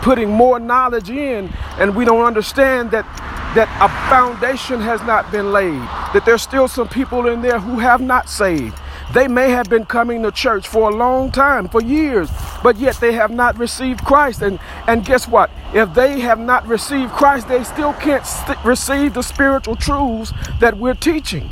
putting 0.02 0.30
more 0.30 0.58
knowledge 0.58 1.10
in, 1.10 1.52
and 1.78 1.94
we 1.94 2.04
don't 2.04 2.24
understand 2.24 2.90
that 2.90 3.04
that 3.54 3.68
a 3.80 3.88
foundation 4.10 4.80
has 4.80 5.00
not 5.02 5.30
been 5.30 5.52
laid. 5.52 5.80
That 6.12 6.24
there's 6.26 6.42
still 6.42 6.68
some 6.68 6.88
people 6.88 7.28
in 7.28 7.40
there 7.40 7.60
who 7.60 7.78
have 7.78 8.00
not 8.00 8.28
saved. 8.28 8.76
They 9.12 9.28
may 9.28 9.50
have 9.50 9.70
been 9.70 9.84
coming 9.84 10.22
to 10.24 10.32
church 10.32 10.66
for 10.66 10.90
a 10.90 10.94
long 10.94 11.30
time, 11.30 11.68
for 11.68 11.80
years, 11.80 12.30
but 12.64 12.76
yet 12.78 12.96
they 12.96 13.12
have 13.12 13.30
not 13.30 13.56
received 13.58 14.04
Christ. 14.04 14.42
And, 14.42 14.58
and 14.88 15.04
guess 15.04 15.28
what? 15.28 15.50
If 15.72 15.94
they 15.94 16.18
have 16.20 16.40
not 16.40 16.66
received 16.66 17.12
Christ, 17.12 17.46
they 17.46 17.62
still 17.62 17.92
can't 17.92 18.26
st- 18.26 18.64
receive 18.64 19.14
the 19.14 19.22
spiritual 19.22 19.76
truths 19.76 20.32
that 20.58 20.78
we're 20.78 20.94
teaching. 20.94 21.48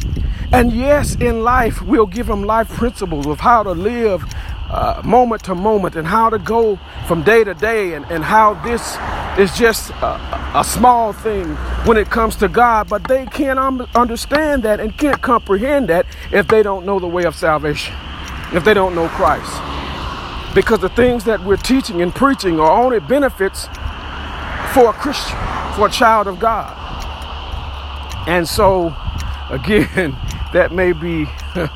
And 0.53 0.73
yes, 0.73 1.15
in 1.15 1.45
life, 1.45 1.81
we'll 1.83 2.07
give 2.07 2.27
them 2.27 2.43
life 2.43 2.69
principles 2.69 3.27
of 3.27 3.41
how 3.41 3.63
to 3.63 3.73
live 3.73 4.25
uh, 4.73 5.03
moment 5.05 5.45
to 5.45 5.55
moment 5.55 5.97
and 5.97 6.07
how 6.07 6.31
to 6.31 6.39
go 6.39 6.79
from 7.07 7.23
day 7.23 7.45
to 7.45 7.53
day 7.53 7.93
and, 7.93 8.07
and 8.07 8.25
how 8.25 8.55
this 8.65 8.97
is 9.39 9.57
just 9.57 9.91
a, 9.91 10.59
a 10.59 10.65
small 10.65 11.13
thing 11.13 11.47
when 11.85 11.99
it 11.99 12.09
comes 12.09 12.37
to 12.37 12.49
God, 12.49 12.89
but 12.89 13.05
they 13.05 13.27
can't 13.27 13.59
um, 13.59 13.87
understand 13.95 14.63
that 14.63 14.81
and 14.81 14.97
can't 14.97 15.21
comprehend 15.21 15.89
that 15.91 16.07
if 16.33 16.49
they 16.49 16.63
don't 16.63 16.87
know 16.87 16.99
the 16.99 17.07
way 17.07 17.25
of 17.25 17.35
salvation, 17.37 17.95
if 18.55 18.65
they 18.65 18.73
don't 18.73 18.95
know 18.95 19.09
Christ. 19.09 19.53
Because 20.55 20.81
the 20.81 20.91
things 20.91 21.25
that 21.25 21.45
we're 21.45 21.57
teaching 21.57 22.01
and 22.01 22.15
preaching 22.15 22.59
are 22.59 22.71
only 22.71 23.01
benefits 23.01 23.67
for 24.73 24.89
a 24.89 24.93
Christian, 24.95 25.37
for 25.75 25.89
a 25.89 25.91
child 25.91 26.27
of 26.27 26.39
God. 26.39 26.79
And 28.27 28.49
so, 28.49 28.95
again, 29.51 30.17
that 30.55 30.73
may 30.73 30.93
be 30.93 31.27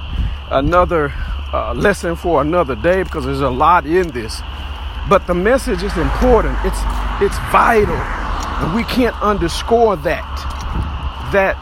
another 0.50 1.12
uh, 1.56 1.72
lesson 1.74 2.14
for 2.14 2.42
another 2.42 2.76
day 2.76 3.02
because 3.02 3.24
there's 3.24 3.40
a 3.40 3.48
lot 3.48 3.86
in 3.86 4.08
this. 4.10 4.42
But 5.08 5.26
the 5.26 5.34
message 5.34 5.82
is 5.82 5.96
important. 5.96 6.58
It's 6.64 6.80
it's 7.20 7.38
vital, 7.50 7.96
and 7.96 8.74
we 8.74 8.84
can't 8.84 9.16
underscore 9.22 9.96
that. 9.96 10.32
That 11.32 11.56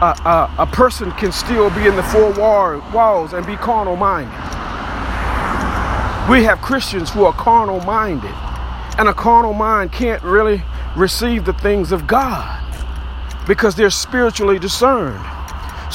uh, 0.00 0.14
uh, 0.24 0.54
a 0.58 0.66
person 0.66 1.10
can 1.12 1.32
still 1.32 1.70
be 1.70 1.86
in 1.86 1.96
the 1.96 2.02
four 2.04 2.30
walls 2.92 3.32
and 3.32 3.44
be 3.46 3.56
carnal 3.56 3.96
minded. 3.96 4.32
We 6.30 6.44
have 6.44 6.60
Christians 6.62 7.10
who 7.10 7.24
are 7.24 7.32
carnal 7.32 7.80
minded, 7.80 8.34
and 8.98 9.08
a 9.08 9.14
carnal 9.14 9.54
mind 9.54 9.92
can't 9.92 10.22
really 10.22 10.62
receive 10.96 11.44
the 11.44 11.52
things 11.54 11.90
of 11.90 12.06
God 12.06 12.60
because 13.46 13.74
they're 13.74 13.90
spiritually 13.90 14.58
discerned. 14.58 15.24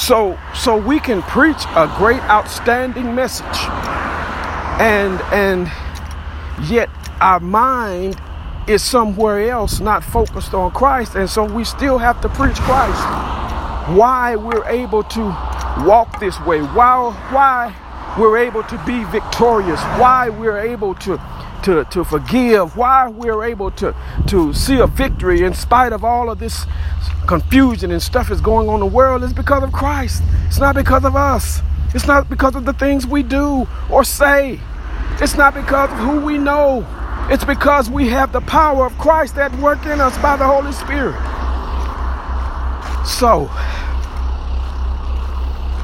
So, 0.00 0.38
so 0.54 0.78
we 0.78 0.98
can 0.98 1.20
preach 1.20 1.62
a 1.76 1.92
great, 1.98 2.22
outstanding 2.22 3.14
message, 3.14 3.44
and 4.80 5.20
and 5.30 5.70
yet 6.70 6.88
our 7.20 7.38
mind 7.38 8.18
is 8.66 8.82
somewhere 8.82 9.50
else, 9.50 9.78
not 9.78 10.02
focused 10.02 10.54
on 10.54 10.70
Christ, 10.70 11.16
and 11.16 11.28
so 11.28 11.44
we 11.44 11.64
still 11.64 11.98
have 11.98 12.18
to 12.22 12.30
preach 12.30 12.56
Christ. 12.56 12.98
Why 13.94 14.36
we're 14.36 14.66
able 14.66 15.02
to 15.02 15.22
walk 15.84 16.18
this 16.18 16.40
way? 16.40 16.60
Why 16.60 17.12
why 17.30 17.74
we're 18.18 18.38
able 18.38 18.62
to 18.64 18.82
be 18.86 19.04
victorious? 19.04 19.80
Why 20.00 20.30
we're 20.30 20.60
able 20.60 20.94
to 20.94 21.18
to, 21.64 21.84
to 21.86 22.04
forgive, 22.04 22.76
why 22.76 23.08
we're 23.08 23.44
able 23.44 23.70
to, 23.72 23.94
to 24.28 24.52
see 24.52 24.78
a 24.78 24.86
victory 24.86 25.42
in 25.42 25.54
spite 25.54 25.92
of 25.92 26.04
all 26.04 26.30
of 26.30 26.38
this 26.38 26.66
confusion 27.26 27.90
and 27.90 28.02
stuff 28.02 28.30
is 28.30 28.40
going 28.40 28.68
on 28.68 28.74
in 28.74 28.80
the 28.80 28.86
world 28.86 29.22
is 29.22 29.32
because 29.32 29.62
of 29.62 29.72
Christ. 29.72 30.22
It's 30.46 30.58
not 30.58 30.74
because 30.74 31.04
of 31.04 31.16
us. 31.16 31.60
It's 31.94 32.06
not 32.06 32.28
because 32.28 32.54
of 32.54 32.64
the 32.64 32.72
things 32.72 33.06
we 33.06 33.22
do 33.22 33.66
or 33.90 34.04
say. 34.04 34.60
It's 35.20 35.36
not 35.36 35.54
because 35.54 35.90
of 35.90 35.98
who 35.98 36.20
we 36.20 36.38
know. 36.38 36.86
It's 37.30 37.44
because 37.44 37.90
we 37.90 38.08
have 38.08 38.32
the 38.32 38.40
power 38.40 38.86
of 38.86 38.96
Christ 38.98 39.36
that 39.36 39.56
work 39.58 39.84
in 39.86 40.00
us 40.00 40.16
by 40.18 40.36
the 40.36 40.46
Holy 40.46 40.72
Spirit. 40.72 41.14
So, 43.06 43.48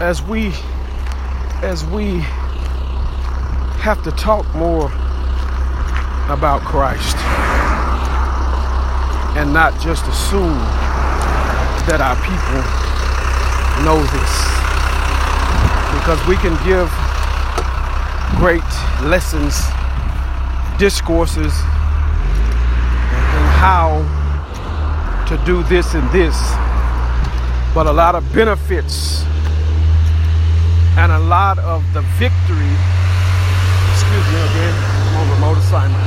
as 0.01 0.23
we 0.23 0.53
as 1.62 1.85
we 1.87 2.21
have 3.81 4.03
to 4.05 4.11
talk 4.12 4.47
more 4.55 4.91
about 6.29 6.62
Christ 6.62 7.17
and 9.37 9.53
not 9.53 9.79
just 9.81 10.07
assume 10.09 10.59
that 11.87 12.01
our 12.01 12.17
people 12.25 12.62
know 13.85 14.01
this. 14.01 14.33
Because 15.95 16.19
we 16.27 16.37
can 16.37 16.57
give 16.65 16.89
great 18.41 18.65
lessons, 19.05 19.61
discourses, 20.79 21.53
and 23.12 23.47
how 23.61 24.03
to 25.29 25.37
do 25.45 25.62
this 25.65 25.95
and 25.95 26.09
this, 26.11 26.37
but 27.75 27.87
a 27.87 27.93
lot 27.93 28.15
of 28.15 28.25
benefits 28.33 29.23
and 30.97 31.12
a 31.12 31.19
lot 31.19 31.59
of 31.59 31.85
the 31.93 32.01
victory. 32.17 32.73
Excuse 33.93 34.27
me 34.33 34.41
again, 34.49 34.75
I'm 34.75 35.17
on 35.17 35.29
the 35.29 35.39
motorcycle, 35.41 36.06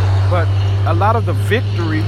a 0.89 0.93
lot 0.95 1.15
of 1.15 1.27
the 1.27 1.33
victory 1.33 2.01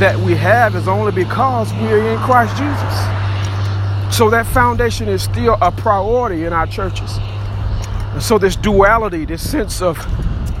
that 0.00 0.18
we 0.18 0.34
have 0.34 0.74
is 0.74 0.88
only 0.88 1.12
because 1.12 1.70
we're 1.74 2.10
in 2.10 2.18
Christ 2.20 2.56
Jesus. 2.56 4.16
So 4.16 4.30
that 4.30 4.46
foundation 4.46 5.08
is 5.08 5.22
still 5.22 5.58
a 5.60 5.70
priority 5.70 6.46
in 6.46 6.54
our 6.54 6.66
churches. 6.66 7.18
And 7.18 8.22
so 8.22 8.38
this 8.38 8.56
duality, 8.56 9.26
this 9.26 9.48
sense 9.48 9.82
of 9.82 9.98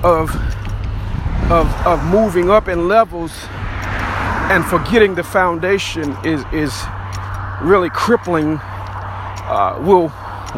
of 0.04 0.30
of, 1.50 1.66
of 1.86 2.04
moving 2.04 2.50
up 2.50 2.68
in 2.68 2.86
levels 2.86 3.32
and 4.50 4.62
forgetting 4.66 5.14
the 5.14 5.24
foundation 5.24 6.14
is 6.26 6.44
is 6.52 6.82
really 7.62 7.88
crippling 7.88 8.58
uh, 8.60 9.80
will 9.80 10.12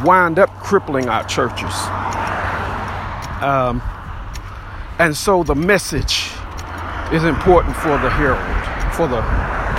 wind 0.05 0.40
up 0.40 0.50
crippling 0.61 1.09
our 1.09 1.24
churches 1.29 1.72
um, 3.40 3.81
and 4.98 5.16
so 5.16 5.44
the 5.44 5.55
message 5.55 6.33
is 7.12 7.25
important 7.25 7.77
for 7.77 7.99
the 7.99 8.11
herald 8.11 8.70
for 8.94 9.09
the 9.09 9.23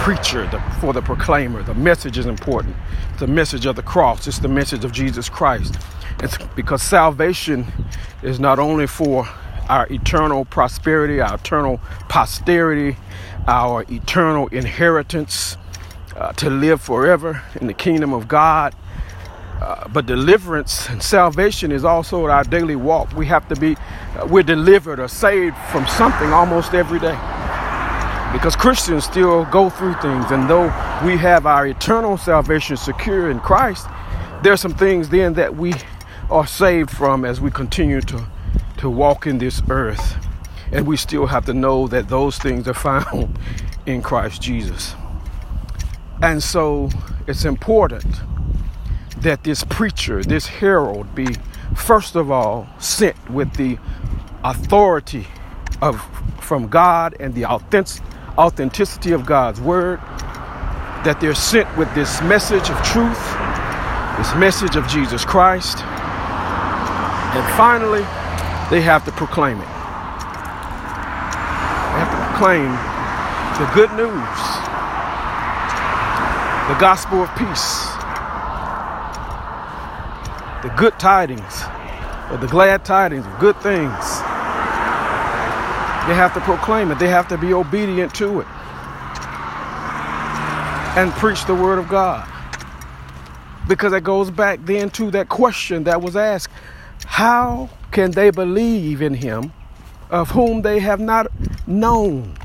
preacher 0.03 0.47
the, 0.47 0.59
for 0.79 0.93
the 0.93 1.01
proclaimer. 1.01 1.61
The 1.61 1.75
message 1.75 2.17
is 2.17 2.25
important. 2.25 2.75
The 3.19 3.27
message 3.27 3.65
of 3.65 3.75
the 3.75 3.83
cross. 3.83 4.25
It's 4.27 4.39
the 4.39 4.47
message 4.47 4.83
of 4.83 4.91
jesus 4.91 5.29
christ. 5.29 5.75
It's 6.21 6.37
because 6.55 6.81
salvation 6.81 7.67
is 8.23 8.39
not 8.39 8.59
only 8.59 8.87
for 8.87 9.27
our 9.69 9.87
eternal 9.91 10.45
prosperity, 10.45 11.21
our 11.21 11.35
eternal 11.35 11.79
posterity, 12.09 12.97
our 13.47 13.85
eternal 13.89 14.47
inheritance 14.47 15.57
uh, 16.15 16.33
to 16.33 16.49
live 16.49 16.81
forever 16.81 17.43
in 17.59 17.67
the 17.67 17.73
kingdom 17.73 18.13
of 18.13 18.27
God. 18.27 18.75
Uh, 19.61 19.87
but 19.89 20.07
deliverance 20.07 20.89
and 20.89 21.03
salvation 21.03 21.71
is 21.71 21.85
also 21.85 22.25
our 22.25 22.43
daily 22.43 22.75
walk. 22.75 23.13
We 23.13 23.27
have 23.27 23.47
to 23.49 23.55
be, 23.55 23.75
uh, 24.17 24.25
we're 24.27 24.41
delivered 24.41 24.99
or 24.99 25.07
saved 25.07 25.55
from 25.71 25.85
something 25.85 26.33
almost 26.33 26.73
every 26.73 26.99
day. 26.99 27.15
Because 28.33 28.55
Christians 28.55 29.03
still 29.03 29.45
go 29.45 29.69
through 29.69 29.93
things, 29.95 30.31
and 30.31 30.49
though 30.49 30.63
we 31.05 31.15
have 31.17 31.45
our 31.45 31.67
eternal 31.67 32.17
salvation 32.17 32.75
secure 32.75 33.29
in 33.29 33.39
Christ, 33.39 33.85
there 34.41 34.51
are 34.51 34.57
some 34.57 34.73
things 34.73 35.09
then 35.09 35.35
that 35.35 35.55
we 35.55 35.75
are 36.31 36.47
saved 36.47 36.89
from 36.89 37.23
as 37.23 37.39
we 37.39 37.51
continue 37.51 38.01
to, 38.01 38.25
to 38.77 38.89
walk 38.89 39.27
in 39.27 39.37
this 39.37 39.61
earth. 39.69 40.15
And 40.71 40.87
we 40.87 40.97
still 40.97 41.27
have 41.27 41.45
to 41.45 41.53
know 41.53 41.87
that 41.89 42.09
those 42.09 42.39
things 42.39 42.67
are 42.67 42.73
found 43.13 43.37
in 43.85 44.01
Christ 44.01 44.41
Jesus. 44.41 44.95
And 46.23 46.41
so 46.41 46.89
it's 47.27 47.45
important 47.45 48.07
that 49.21 49.43
this 49.43 49.63
preacher, 49.63 50.23
this 50.23 50.47
herald, 50.47 51.13
be 51.15 51.27
first 51.75 52.15
of 52.15 52.31
all 52.31 52.67
sent 52.79 53.29
with 53.29 53.53
the 53.53 53.77
authority 54.43 55.27
of 55.81 56.01
from 56.39 56.67
God 56.67 57.15
and 57.19 57.33
the 57.33 57.45
authentic, 57.45 58.03
authenticity 58.37 59.11
of 59.11 59.25
God's 59.25 59.61
word, 59.61 59.99
that 61.05 61.19
they're 61.21 61.35
sent 61.35 61.77
with 61.77 61.93
this 61.95 62.21
message 62.21 62.69
of 62.69 62.81
truth, 62.83 63.21
this 64.17 64.35
message 64.35 64.75
of 64.75 64.87
Jesus 64.87 65.23
Christ, 65.23 65.77
and 67.33 67.47
finally, 67.55 68.01
they 68.69 68.81
have 68.81 69.05
to 69.05 69.11
proclaim 69.11 69.57
it. 69.57 69.71
They 71.91 71.99
have 72.03 72.11
to 72.11 72.17
proclaim 72.27 72.67
the 73.55 73.67
good 73.73 73.91
news, 73.95 74.37
the 76.67 76.79
gospel 76.79 77.23
of 77.23 77.29
peace, 77.37 78.00
the 80.61 80.69
good 80.77 80.97
tidings, 80.99 81.63
or 82.29 82.37
the 82.37 82.47
glad 82.47 82.85
tidings 82.85 83.25
of 83.25 83.39
good 83.39 83.55
things. 83.61 84.21
They 86.07 86.15
have 86.15 86.33
to 86.33 86.41
proclaim 86.41 86.91
it, 86.91 86.99
they 86.99 87.09
have 87.09 87.27
to 87.29 87.37
be 87.37 87.53
obedient 87.53 88.13
to 88.15 88.41
it, 88.41 88.47
and 90.97 91.11
preach 91.13 91.45
the 91.45 91.55
word 91.55 91.79
of 91.79 91.87
God. 91.89 92.27
Because 93.67 93.93
it 93.93 94.03
goes 94.03 94.31
back 94.31 94.59
then 94.65 94.89
to 94.91 95.11
that 95.11 95.29
question 95.29 95.83
that 95.85 96.01
was 96.01 96.15
asked 96.15 96.53
how 97.05 97.69
can 97.91 98.11
they 98.11 98.29
believe 98.29 99.01
in 99.01 99.13
him 99.15 99.53
of 100.09 100.31
whom 100.31 100.61
they 100.61 100.79
have 100.79 100.99
not 100.99 101.27
known? 101.67 102.35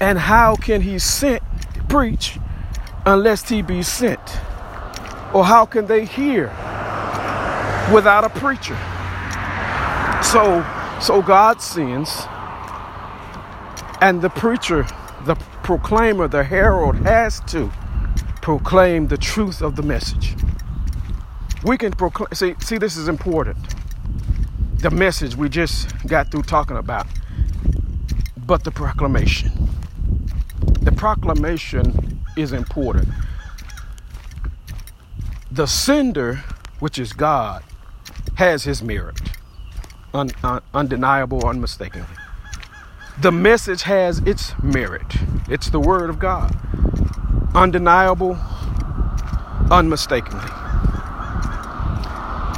And 0.00 0.18
how 0.18 0.56
can 0.56 0.82
he 0.82 0.98
sent 0.98 1.42
preach 1.88 2.38
unless 3.06 3.48
he 3.48 3.62
be 3.62 3.82
sent? 3.82 4.20
Or 5.34 5.44
how 5.44 5.66
can 5.66 5.86
they 5.86 6.04
hear 6.04 6.46
without 7.92 8.24
a 8.24 8.30
preacher? 8.30 8.78
So 10.22 10.64
so 11.00 11.20
God 11.20 11.60
sends 11.60 12.26
and 14.00 14.20
the 14.20 14.28
preacher, 14.28 14.86
the 15.24 15.34
proclaimer, 15.62 16.28
the 16.28 16.44
herald 16.44 16.96
has 16.96 17.40
to 17.46 17.72
proclaim 18.42 19.08
the 19.08 19.16
truth 19.16 19.62
of 19.62 19.76
the 19.76 19.82
message. 19.82 20.34
We 21.64 21.78
can 21.78 21.92
proclaim, 21.92 22.28
see, 22.34 22.54
see, 22.60 22.76
this 22.76 22.98
is 22.98 23.08
important. 23.08 23.56
The 24.80 24.90
message 24.90 25.36
we 25.36 25.48
just 25.48 25.88
got 26.06 26.30
through 26.30 26.42
talking 26.42 26.76
about, 26.76 27.06
but 28.46 28.62
the 28.62 28.70
proclamation. 28.70 29.52
The 30.82 30.92
proclamation 30.92 32.20
is 32.36 32.52
important. 32.52 33.08
The 35.54 35.66
sender, 35.66 36.44
which 36.80 36.98
is 36.98 37.12
God, 37.12 37.62
has 38.36 38.64
his 38.64 38.82
merit, 38.82 39.20
un, 40.12 40.30
un, 40.42 40.60
undeniable, 40.72 41.46
unmistakably. 41.46 42.16
The 43.20 43.32
message 43.32 43.82
has 43.82 44.18
its 44.20 44.52
merit. 44.62 45.06
It's 45.48 45.70
the 45.70 45.80
word 45.80 46.10
of 46.10 46.18
God, 46.18 46.54
undeniable, 47.54 48.38
unmistakably 49.70 50.50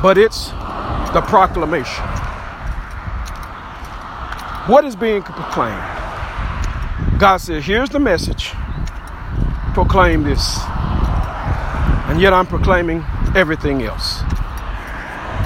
but 0.03 0.19
it's 0.19 0.51
the 1.13 1.23
proclamation. 1.27 2.05
What 4.69 4.85
is 4.85 4.95
being 4.95 5.23
proclaimed? 5.23 5.83
God 7.19 7.39
said, 7.39 7.63
Here's 7.63 7.91
the 7.91 7.99
message. 7.99 8.53
Proclaim 9.75 10.23
this. 10.23 10.59
And 12.17 12.23
yet 12.23 12.33
I'm 12.33 12.47
proclaiming 12.47 13.05
everything 13.35 13.83
else. 13.83 14.23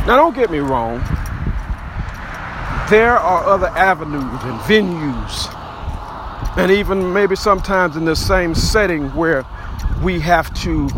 Now, 0.06 0.14
don't 0.14 0.36
get 0.36 0.52
me 0.52 0.60
wrong. 0.60 0.98
There 2.88 3.18
are 3.18 3.44
other 3.44 3.66
avenues 3.70 4.22
and 4.44 4.60
venues, 4.60 5.52
and 6.56 6.70
even 6.70 7.12
maybe 7.12 7.34
sometimes 7.34 7.96
in 7.96 8.04
the 8.04 8.14
same 8.14 8.54
setting 8.54 9.08
where 9.16 9.44
we 10.00 10.20
have 10.20 10.54
to 10.62 10.88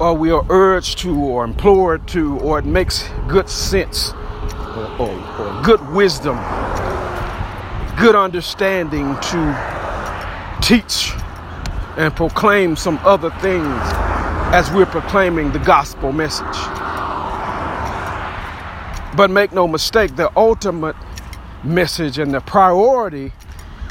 or 0.00 0.14
we 0.14 0.30
are 0.30 0.46
urged 0.48 1.00
to 1.00 1.14
or 1.20 1.44
implored 1.44 2.08
to 2.08 2.38
or 2.38 2.58
it 2.58 2.64
makes 2.64 3.10
good 3.28 3.50
sense 3.50 4.12
or, 4.14 4.86
or, 4.98 5.10
or 5.38 5.62
good 5.62 5.86
wisdom 5.90 6.36
good 7.98 8.14
understanding 8.14 9.14
to 9.20 10.58
teach 10.62 11.12
and 11.98 12.16
proclaim 12.16 12.74
some 12.74 12.98
other 13.04 13.30
things 13.40 14.05
as 14.56 14.70
we're 14.70 14.86
proclaiming 14.86 15.52
the 15.52 15.58
gospel 15.58 16.12
message 16.12 16.56
but 19.14 19.28
make 19.30 19.52
no 19.52 19.68
mistake 19.68 20.16
the 20.16 20.32
ultimate 20.34 20.96
message 21.62 22.18
and 22.18 22.32
the 22.32 22.40
priority 22.40 23.30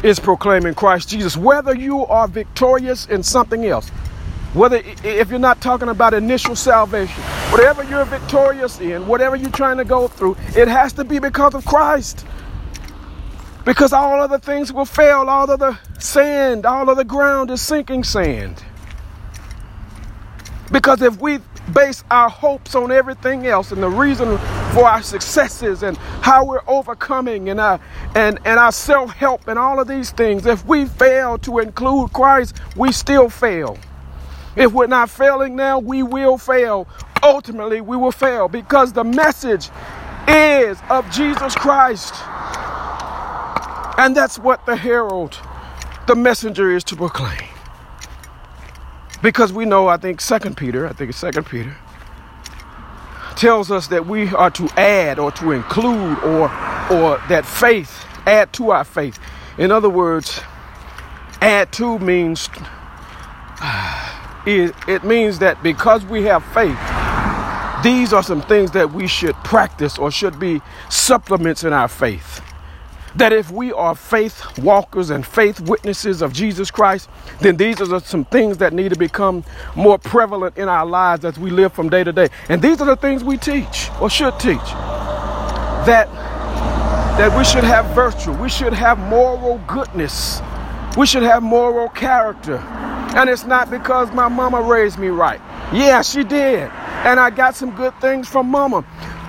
is 0.04 0.20
proclaiming 0.20 0.74
Christ 0.74 1.10
Jesus 1.10 1.38
whether 1.38 1.76
you 1.76 2.04
are 2.08 2.28
victorious 2.28 3.06
in 3.06 3.22
something 3.22 3.64
else 3.66 3.92
whether 4.56 4.82
if 5.04 5.30
you're 5.30 5.38
not 5.38 5.60
talking 5.60 5.90
about 5.90 6.14
initial 6.14 6.56
salvation, 6.56 7.22
whatever 7.52 7.84
you're 7.84 8.06
victorious 8.06 8.80
in, 8.80 9.06
whatever 9.06 9.36
you're 9.36 9.52
trying 9.52 9.76
to 9.76 9.84
go 9.84 10.08
through, 10.08 10.38
it 10.56 10.70
has 10.70 10.94
to 10.94 11.04
be 11.04 11.20
because 11.20 11.54
of 11.56 11.66
Christ. 11.66 12.26
Because 13.66 13.92
all 13.92 14.22
other 14.22 14.40
things 14.40 14.72
will 14.72 14.86
fail, 14.86 15.30
all 15.30 15.52
of 15.52 15.60
the 15.60 15.78
sand, 16.00 16.66
all 16.66 16.90
of 16.90 16.96
the 16.96 17.04
ground 17.04 17.52
is 17.52 17.62
sinking 17.62 18.06
sand. 18.06 18.64
Because 20.72 21.02
if 21.02 21.20
we 21.22 21.40
base 21.74 22.04
our 22.12 22.30
hopes 22.30 22.76
on 22.76 22.92
everything 22.92 23.48
else 23.48 23.72
and 23.72 23.82
the 23.82 23.90
reason 23.90 24.38
for 24.74 24.86
our 24.86 25.02
successes 25.02 25.84
and 25.84 25.98
how 25.98 26.46
we're 26.46 26.64
overcoming 26.68 27.50
and 27.50 27.60
our 27.60 27.80
and, 28.16 28.40
and 28.46 28.60
our 28.60 28.72
self-help 28.72 29.48
and 29.48 29.60
all 29.60 29.80
of 29.80 29.88
these 29.88 30.12
things, 30.12 30.46
if 30.46 30.66
we 30.66 30.86
fail 30.86 31.38
to 31.40 31.60
include 31.60 32.14
Christ, 32.14 32.56
we 32.76 32.92
still 32.92 33.30
fail. 33.30 33.78
If 34.56 34.72
we're 34.72 34.88
not 34.88 35.10
failing 35.10 35.56
now, 35.56 35.80
we 35.80 36.02
will 36.04 36.38
fail. 36.38 36.88
Ultimately, 37.22 37.82
we 37.82 37.98
will 37.98 38.12
fail 38.12 38.48
because 38.48 38.94
the 38.94 39.04
message 39.04 39.70
is 40.28 40.78
of 40.90 41.10
Jesus 41.12 41.56
Christ. 41.56 42.14
And 43.98 44.16
that's 44.16 44.40
what 44.40 44.66
the 44.66 44.76
herald, 44.76 45.38
the 46.08 46.16
messenger 46.16 46.72
is 46.72 46.84
to 46.86 46.96
proclaim. 46.96 47.55
Because 49.22 49.52
we 49.54 49.66
know, 49.66 49.88
I 49.88 49.98
think 49.98 50.22
Second 50.22 50.58
Peter, 50.58 50.88
I 50.88 50.94
think 50.94 51.10
it's 51.10 51.18
Second 51.18 51.46
Peter, 51.46 51.76
tells 53.36 53.72
us 53.72 53.88
that 53.88 54.06
we 54.06 54.30
are 54.30 54.52
to 54.52 54.68
add 54.78 55.20
or 55.20 55.32
to 55.32 55.52
include 55.52 56.20
or 56.20 56.50
or 56.92 57.20
that 57.28 57.46
faith 57.46 58.06
add 58.26 58.52
to 58.54 58.72
our 58.72 58.84
faith. 58.84 59.20
In 59.58 59.72
other 59.72 59.90
words, 59.90 60.42
add 61.42 61.72
to 61.74 62.00
means 62.00 62.50
it, 64.46 64.74
it 64.88 65.04
means 65.04 65.40
that 65.40 65.62
because 65.64 66.06
we 66.06 66.24
have 66.24 66.44
faith, 66.54 66.78
these 67.84 68.14
are 68.14 68.24
some 68.24 68.42
things 68.42 68.72
that 68.72 68.92
we 68.92 69.08
should 69.08 69.36
practice 69.44 69.98
or 69.98 70.12
should 70.12 70.40
be 70.40 70.62
supplements 70.90 71.64
in 71.64 71.74
our 71.74 71.88
faith. 71.88 72.42
That 73.18 73.32
if 73.32 73.50
we 73.52 73.72
are 73.72 73.96
faith 73.96 74.58
walkers 74.60 75.10
and 75.10 75.26
faith 75.26 75.62
witnesses 75.62 76.22
of 76.22 76.34
Jesus 76.34 76.70
Christ, 76.70 77.10
then 77.40 77.56
these 77.56 77.82
are 77.82 78.00
some 78.02 78.26
things 78.26 78.58
that 78.58 78.74
need 78.74 78.90
to 78.90 78.98
become 78.98 79.44
more 79.76 79.98
prevalent 79.98 80.58
in 80.58 80.68
our 80.68 80.86
lives 80.86 81.24
as 81.24 81.40
we 81.40 81.50
live 81.50 81.72
from 81.74 81.90
day 81.90 82.04
to 82.04 82.12
day. 82.12 82.30
And 82.50 82.62
these 82.62 82.82
are 82.82 82.86
the 82.86 82.98
things 82.98 83.24
we 83.24 83.38
teach 83.38 83.90
or 84.02 84.10
should 84.10 84.38
teach. 84.40 84.68
That 85.86 86.10
that 87.18 87.38
we 87.38 87.46
should 87.46 87.64
have 87.64 87.86
virtue, 87.96 88.34
we 88.34 88.50
should 88.50 88.74
have 88.74 89.00
moral 89.00 89.58
goodness, 89.68 90.42
we 90.98 91.06
should 91.06 91.24
have 91.24 91.42
moral 91.42 91.88
character. 91.88 92.58
And 93.16 93.30
it's 93.30 93.46
not 93.46 93.70
because 93.72 94.12
my 94.12 94.28
mama 94.28 94.62
raised 94.62 95.00
me 95.00 95.08
right. 95.08 95.40
Yeah, 95.72 96.02
she 96.02 96.26
did. 96.26 96.70
And 97.06 97.18
I 97.18 97.30
got 97.30 97.56
some 97.56 97.74
good 97.74 97.94
things 98.02 98.28
from 98.28 98.48
mama. 98.48 98.84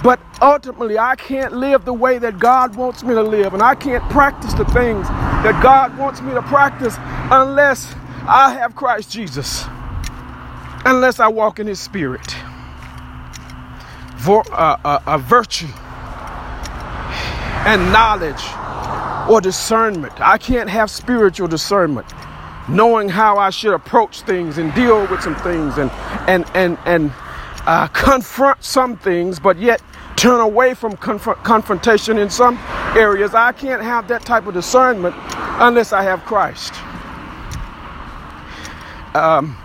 But 0.07 0.21
ultimately, 0.41 1.01
I 1.01 1.17
can't 1.17 1.55
live 1.55 1.85
the 1.85 1.93
way 1.93 2.19
that 2.19 2.39
God 2.39 2.77
wants 2.77 3.03
me 3.03 3.13
to 3.13 3.23
live. 3.25 3.55
And 3.55 3.61
I 3.61 3.75
can't 3.75 4.09
practice 4.09 4.55
the 4.55 4.65
things 4.67 5.09
that 5.09 5.61
God 5.61 5.99
wants 5.99 6.23
me 6.23 6.33
to 6.33 6.43
practice 6.43 6.95
unless 7.33 7.93
I 8.25 8.55
have 8.55 8.77
Christ 8.77 9.11
Jesus. 9.11 9.65
Unless 10.85 11.19
I 11.19 11.27
walk 11.27 11.59
in 11.59 11.67
His 11.67 11.81
Spirit. 11.81 12.37
For, 14.19 14.45
uh, 14.53 14.77
uh, 14.85 15.01
a 15.09 15.19
virtue 15.19 15.67
and 17.67 17.91
knowledge 17.91 18.45
or 19.29 19.41
discernment. 19.41 20.13
I 20.21 20.39
can't 20.39 20.71
have 20.71 20.89
spiritual 20.89 21.49
discernment, 21.49 22.07
knowing 22.69 23.09
how 23.09 23.39
I 23.39 23.51
should 23.51 23.75
approach 23.75 24.21
things 24.21 24.59
and 24.59 24.73
deal 24.73 25.05
with 25.09 25.21
some 25.21 25.35
things 25.35 25.79
and 25.79 25.91
and 26.29 26.49
and 26.55 26.79
and 26.87 27.13
uh, 27.67 27.89
confront 27.89 28.63
some 28.63 28.97
things, 28.97 29.41
but 29.41 29.59
yet 29.59 29.83
turn 30.17 30.41
away 30.41 30.75
from 30.75 30.97
conf- 30.97 31.43
confrontation 31.43 32.19
in 32.19 32.31
some 32.31 32.59
areas. 32.97 33.35
I 33.35 33.53
can't 33.53 33.83
have 33.83 34.09
that 34.09 34.23
type 34.25 34.47
of 34.47 34.55
discernment 34.55 35.15
unless 35.61 35.93
I 35.93 36.03
have 36.03 36.25
Christ. 36.25 36.75
Um, 39.15 39.57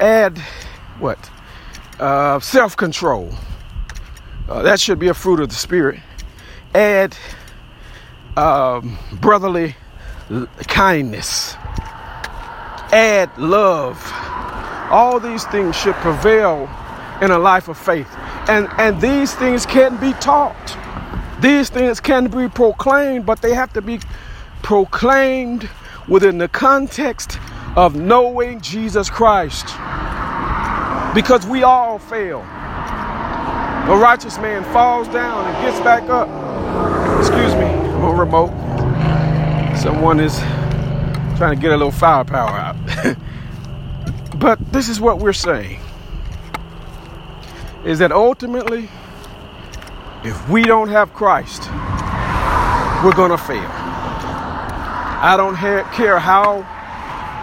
add 0.00 0.38
what? 0.98 1.30
Uh, 2.00 2.40
Self 2.40 2.76
control. 2.76 3.32
Uh, 4.48 4.62
that 4.62 4.80
should 4.80 4.98
be 4.98 5.08
a 5.08 5.14
fruit 5.14 5.40
of 5.40 5.48
the 5.48 5.54
Spirit 5.54 6.00
add 6.74 7.16
um, 8.36 8.98
brotherly 9.20 9.74
kindness, 10.68 11.54
add 12.92 13.30
love. 13.38 14.00
All 14.90 15.20
these 15.20 15.44
things 15.46 15.76
should 15.76 15.94
prevail 15.96 16.68
in 17.20 17.30
a 17.30 17.38
life 17.38 17.68
of 17.68 17.78
faith. 17.78 18.08
And, 18.48 18.68
and 18.78 19.00
these 19.00 19.34
things 19.34 19.64
can 19.66 19.96
be 19.98 20.12
taught. 20.14 20.76
These 21.40 21.68
things 21.68 22.00
can 22.00 22.28
be 22.28 22.48
proclaimed, 22.48 23.26
but 23.26 23.40
they 23.40 23.54
have 23.54 23.72
to 23.74 23.82
be 23.82 24.00
proclaimed 24.62 25.68
within 26.08 26.38
the 26.38 26.48
context 26.48 27.38
of 27.76 27.94
knowing 27.94 28.60
Jesus 28.60 29.08
Christ. 29.10 29.66
Because 31.14 31.46
we 31.46 31.62
all 31.62 31.98
fail. 31.98 32.40
A 32.40 33.96
righteous 33.96 34.38
man 34.38 34.64
falls 34.72 35.08
down 35.08 35.46
and 35.46 35.64
gets 35.64 35.78
back 35.84 36.08
up. 36.08 36.28
Excuse 37.18 37.54
me, 37.54 37.66
I'm 37.66 38.04
on 38.04 38.18
remote. 38.18 38.50
Someone 39.76 40.20
is 40.20 40.38
trying 41.36 41.54
to 41.54 41.60
get 41.60 41.72
a 41.72 41.76
little 41.76 41.90
firepower 41.90 42.50
out. 42.50 42.76
but 44.38 44.58
this 44.72 44.88
is 44.88 45.00
what 45.00 45.18
we're 45.18 45.32
saying 45.32 45.81
is 47.84 47.98
that 47.98 48.12
ultimately, 48.12 48.88
if 50.24 50.48
we 50.48 50.62
don't 50.62 50.88
have 50.88 51.12
Christ, 51.12 51.62
we're 53.04 53.14
going 53.14 53.30
to 53.30 53.38
fail. 53.38 53.68
I 55.24 55.34
don't 55.36 55.54
ha- 55.54 55.88
care 55.94 56.18
how 56.18 56.66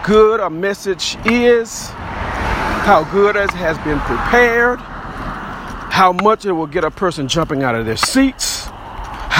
good 0.06 0.40
a 0.40 0.50
message 0.50 1.16
is, 1.24 1.88
how 1.88 3.04
good 3.12 3.36
it 3.36 3.50
has 3.50 3.76
been 3.78 4.00
prepared, 4.00 4.78
how 4.80 6.12
much 6.12 6.44
it 6.44 6.52
will 6.52 6.66
get 6.66 6.84
a 6.84 6.90
person 6.90 7.28
jumping 7.28 7.62
out 7.62 7.74
of 7.74 7.86
their 7.86 7.96
seats 7.96 8.70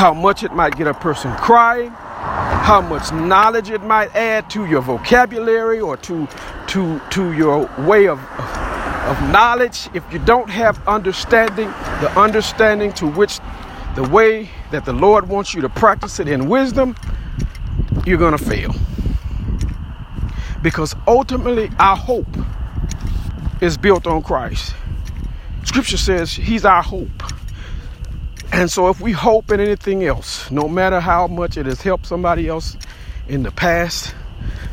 how 0.01 0.15
much 0.15 0.43
it 0.43 0.55
might 0.55 0.75
get 0.79 0.87
a 0.87 0.95
person 0.95 1.31
crying, 1.37 1.91
how 1.91 2.81
much 2.81 3.13
knowledge 3.13 3.69
it 3.69 3.83
might 3.83 4.09
add 4.17 4.49
to 4.49 4.65
your 4.65 4.81
vocabulary 4.81 5.79
or 5.79 5.95
to 5.99 6.27
to 6.69 6.99
to 7.11 7.33
your 7.33 7.69
way 7.81 8.09
of 8.09 8.19
of 9.07 9.21
knowledge 9.31 9.89
if 9.95 10.05
you 10.13 10.19
don't 10.21 10.51
have 10.51 10.87
understanding 10.87 11.69
the 12.01 12.13
understanding 12.17 12.93
to 12.93 13.07
which 13.07 13.41
the 13.97 14.09
way 14.09 14.49
that 14.71 14.85
the 14.85 14.93
Lord 14.93 15.29
wants 15.29 15.55
you 15.55 15.61
to 15.63 15.69
practice 15.69 16.21
it 16.21 16.29
in 16.29 16.49
wisdom 16.49 16.95
you're 18.07 18.19
going 18.19 18.37
to 18.37 18.45
fail. 18.45 18.75
Because 20.63 20.95
ultimately 21.07 21.71
our 21.79 21.97
hope 21.97 22.29
is 23.61 23.77
built 23.77 24.07
on 24.07 24.23
Christ. 24.23 24.75
Scripture 25.65 25.97
says 25.97 26.33
he's 26.33 26.65
our 26.65 26.83
hope. 26.83 27.09
And 28.53 28.71
so, 28.71 28.89
if 28.89 29.01
we 29.01 29.13
hope 29.13 29.53
in 29.53 29.61
anything 29.61 30.05
else, 30.05 30.51
no 30.51 30.69
matter 30.69 30.99
how 30.99 31.29
much 31.29 31.57
it 31.57 31.67
has 31.67 31.81
helped 31.83 32.07
somebody 32.07 32.49
else 32.49 32.77
in 33.29 33.45
the 33.45 33.53
past, 33.53 34.15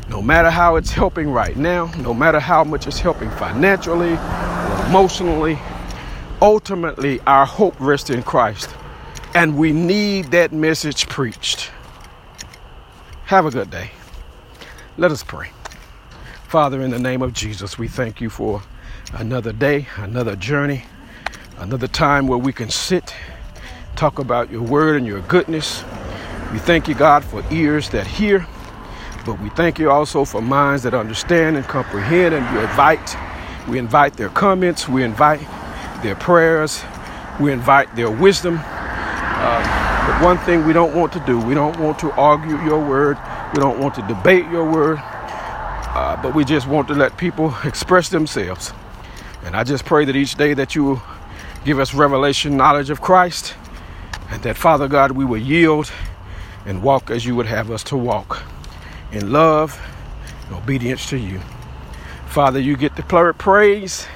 no 0.08 0.22
matter 0.22 0.50
how 0.50 0.76
it's 0.76 0.90
helping 0.90 1.30
right 1.30 1.56
now, 1.56 1.86
no 1.98 2.14
matter 2.14 2.40
how 2.40 2.64
much 2.64 2.86
it's 2.86 2.98
helping 2.98 3.30
financially 3.30 4.12
or 4.12 4.86
emotionally, 4.86 5.58
ultimately 6.40 7.20
our 7.26 7.46
hope 7.46 7.78
rests 7.80 8.10
in 8.10 8.22
Christ. 8.22 8.74
And 9.34 9.58
we 9.58 9.72
need 9.72 10.26
that 10.26 10.52
message 10.52 11.08
preached. 11.08 11.70
Have 13.26 13.46
a 13.46 13.50
good 13.50 13.70
day. 13.70 13.90
Let 14.96 15.10
us 15.10 15.22
pray. 15.22 15.50
Father, 16.48 16.80
in 16.80 16.90
the 16.90 16.98
name 16.98 17.22
of 17.22 17.34
Jesus, 17.34 17.78
we 17.78 17.88
thank 17.88 18.20
you 18.20 18.30
for 18.30 18.62
another 19.12 19.52
day, 19.52 19.86
another 19.96 20.34
journey, 20.34 20.84
another 21.58 21.88
time 21.88 22.26
where 22.26 22.38
we 22.38 22.52
can 22.52 22.70
sit 22.70 23.14
talk 23.98 24.20
about 24.20 24.48
your 24.48 24.62
word 24.62 24.96
and 24.96 25.04
your 25.04 25.20
goodness. 25.22 25.82
We 26.52 26.60
thank 26.60 26.86
you, 26.86 26.94
God, 26.94 27.24
for 27.24 27.42
ears 27.50 27.90
that 27.90 28.06
hear, 28.06 28.46
but 29.28 29.38
we 29.40 29.50
thank 29.50 29.78
you 29.78 29.90
also 29.90 30.24
for 30.24 30.40
minds 30.40 30.84
that 30.84 30.94
understand 30.94 31.58
and 31.58 31.66
comprehend. 31.66 32.34
And 32.34 32.56
we 32.56 32.62
invite, 32.62 33.16
we 33.68 33.78
invite 33.78 34.14
their 34.14 34.30
comments, 34.30 34.88
we 34.88 35.04
invite 35.04 35.46
their 36.02 36.14
prayers, 36.14 36.82
we 37.38 37.52
invite 37.52 37.94
their 37.94 38.10
wisdom. 38.10 38.58
Uh, 38.58 40.06
but 40.06 40.24
one 40.24 40.38
thing 40.38 40.66
we 40.66 40.72
don't 40.72 40.96
want 40.96 41.12
to 41.12 41.20
do, 41.26 41.38
we 41.38 41.52
don't 41.52 41.78
want 41.78 41.98
to 41.98 42.10
argue 42.12 42.56
your 42.62 42.82
word, 42.82 43.18
we 43.52 43.60
don't 43.60 43.78
want 43.78 43.94
to 43.96 44.02
debate 44.08 44.46
your 44.50 44.64
word, 44.64 44.98
uh, 44.98 46.18
but 46.22 46.34
we 46.34 46.42
just 46.42 46.66
want 46.66 46.88
to 46.88 46.94
let 46.94 47.18
people 47.18 47.54
express 47.64 48.08
themselves. 48.08 48.72
And 49.44 49.54
I 49.54 49.62
just 49.62 49.84
pray 49.84 50.06
that 50.06 50.16
each 50.16 50.36
day 50.36 50.54
that 50.54 50.74
you 50.74 50.84
will 50.84 51.02
give 51.66 51.78
us 51.78 51.92
revelation 51.92 52.56
knowledge 52.56 52.88
of 52.88 53.02
Christ 53.02 53.54
and 54.30 54.42
that, 54.42 54.56
Father 54.56 54.88
God, 54.88 55.12
we 55.12 55.26
will 55.26 55.36
yield 55.36 55.92
and 56.64 56.82
walk 56.82 57.10
as 57.10 57.26
you 57.26 57.36
would 57.36 57.44
have 57.44 57.70
us 57.70 57.84
to 57.84 57.96
walk 57.98 58.42
in 59.12 59.32
love 59.32 59.80
and 60.46 60.56
obedience 60.56 61.08
to 61.10 61.16
you. 61.18 61.40
Father, 62.26 62.60
you 62.60 62.76
get 62.76 62.96
the 62.96 63.02
praise. 63.38 64.06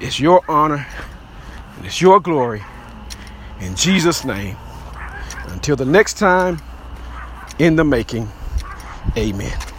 It's 0.00 0.20
your 0.20 0.42
honor 0.48 0.86
and 1.76 1.86
it's 1.86 2.00
your 2.00 2.20
glory. 2.20 2.62
In 3.60 3.76
Jesus' 3.76 4.24
name. 4.24 4.56
Until 5.48 5.76
the 5.76 5.84
next 5.84 6.14
time, 6.14 6.60
in 7.58 7.76
the 7.76 7.84
making, 7.84 8.28
amen. 9.16 9.71